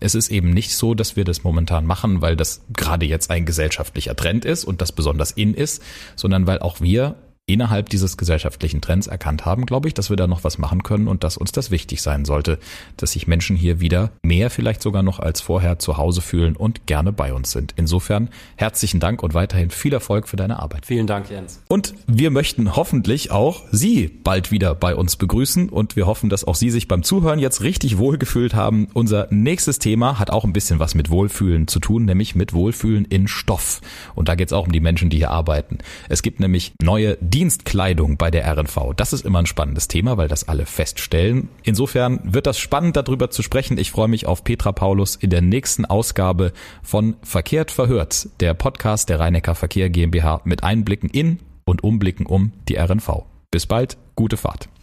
Es 0.00 0.14
ist 0.14 0.30
eben 0.30 0.50
nicht 0.50 0.74
so, 0.74 0.94
dass 0.94 1.16
wir 1.16 1.24
das 1.24 1.44
momentan 1.44 1.84
machen, 1.84 2.22
weil 2.22 2.34
das 2.34 2.62
gerade 2.72 3.06
jetzt 3.06 3.30
ein 3.30 3.44
gesellschaftlicher 3.44 4.16
Trend 4.16 4.44
ist 4.44 4.64
und 4.64 4.80
das 4.80 4.92
besonders 4.92 5.32
in 5.32 5.54
ist, 5.54 5.82
sondern 6.16 6.46
weil 6.46 6.60
auch 6.60 6.80
wir 6.80 7.16
innerhalb 7.52 7.88
dieses 7.88 8.16
gesellschaftlichen 8.16 8.80
Trends 8.80 9.06
erkannt 9.06 9.44
haben, 9.44 9.66
glaube 9.66 9.88
ich, 9.88 9.94
dass 9.94 10.10
wir 10.10 10.16
da 10.16 10.26
noch 10.26 10.44
was 10.44 10.58
machen 10.58 10.82
können 10.82 11.08
und 11.08 11.24
dass 11.24 11.36
uns 11.36 11.52
das 11.52 11.70
wichtig 11.70 12.02
sein 12.02 12.24
sollte, 12.24 12.58
dass 12.96 13.12
sich 13.12 13.26
Menschen 13.26 13.56
hier 13.56 13.80
wieder 13.80 14.10
mehr 14.22 14.50
vielleicht 14.50 14.82
sogar 14.82 15.02
noch 15.02 15.18
als 15.18 15.40
vorher 15.40 15.78
zu 15.78 15.96
Hause 15.96 16.22
fühlen 16.22 16.56
und 16.56 16.86
gerne 16.86 17.12
bei 17.12 17.34
uns 17.34 17.50
sind. 17.50 17.74
Insofern 17.76 18.30
herzlichen 18.56 19.00
Dank 19.00 19.22
und 19.22 19.34
weiterhin 19.34 19.70
viel 19.70 19.92
Erfolg 19.92 20.28
für 20.28 20.36
deine 20.36 20.58
Arbeit. 20.60 20.86
Vielen 20.86 21.06
Dank, 21.06 21.30
Jens. 21.30 21.62
Und 21.68 21.94
wir 22.06 22.30
möchten 22.30 22.74
hoffentlich 22.74 23.30
auch 23.30 23.62
Sie 23.70 24.08
bald 24.08 24.50
wieder 24.50 24.74
bei 24.74 24.94
uns 24.94 25.16
begrüßen 25.16 25.68
und 25.68 25.96
wir 25.96 26.06
hoffen, 26.06 26.30
dass 26.30 26.44
auch 26.44 26.54
Sie 26.54 26.70
sich 26.70 26.88
beim 26.88 27.02
Zuhören 27.02 27.38
jetzt 27.38 27.62
richtig 27.62 27.98
wohlgefühlt 27.98 28.54
haben. 28.54 28.88
Unser 28.94 29.28
nächstes 29.30 29.78
Thema 29.78 30.18
hat 30.18 30.30
auch 30.30 30.44
ein 30.44 30.52
bisschen 30.52 30.78
was 30.78 30.94
mit 30.94 31.10
Wohlfühlen 31.10 31.68
zu 31.68 31.80
tun, 31.80 32.04
nämlich 32.04 32.34
mit 32.34 32.52
Wohlfühlen 32.52 33.04
in 33.04 33.28
Stoff. 33.28 33.80
Und 34.14 34.28
da 34.28 34.34
geht 34.34 34.48
es 34.48 34.52
auch 34.52 34.66
um 34.66 34.72
die 34.72 34.80
Menschen, 34.80 35.10
die 35.10 35.18
hier 35.18 35.30
arbeiten. 35.30 35.78
Es 36.08 36.22
gibt 36.22 36.40
nämlich 36.40 36.72
neue 36.80 37.16
Dienstkleidung 37.42 38.18
bei 38.18 38.30
der 38.30 38.46
RNV. 38.56 38.94
Das 38.94 39.12
ist 39.12 39.24
immer 39.24 39.40
ein 39.40 39.46
spannendes 39.46 39.88
Thema, 39.88 40.16
weil 40.16 40.28
das 40.28 40.46
alle 40.46 40.64
feststellen. 40.64 41.48
Insofern 41.64 42.20
wird 42.22 42.46
das 42.46 42.56
spannend 42.56 42.94
darüber 42.94 43.30
zu 43.30 43.42
sprechen. 43.42 43.78
Ich 43.78 43.90
freue 43.90 44.06
mich 44.06 44.26
auf 44.26 44.44
Petra 44.44 44.70
Paulus 44.70 45.16
in 45.16 45.30
der 45.30 45.40
nächsten 45.40 45.84
Ausgabe 45.84 46.52
von 46.84 47.16
Verkehrt 47.22 47.72
verhört, 47.72 48.28
der 48.38 48.54
Podcast 48.54 49.08
der 49.08 49.18
Rheinecker 49.18 49.56
Verkehr 49.56 49.90
GmbH 49.90 50.40
mit 50.44 50.62
Einblicken 50.62 51.10
in 51.10 51.40
und 51.64 51.82
Umblicken 51.82 52.26
um 52.26 52.52
die 52.68 52.76
RNV. 52.76 53.24
Bis 53.50 53.66
bald, 53.66 53.96
gute 54.14 54.36
Fahrt. 54.36 54.68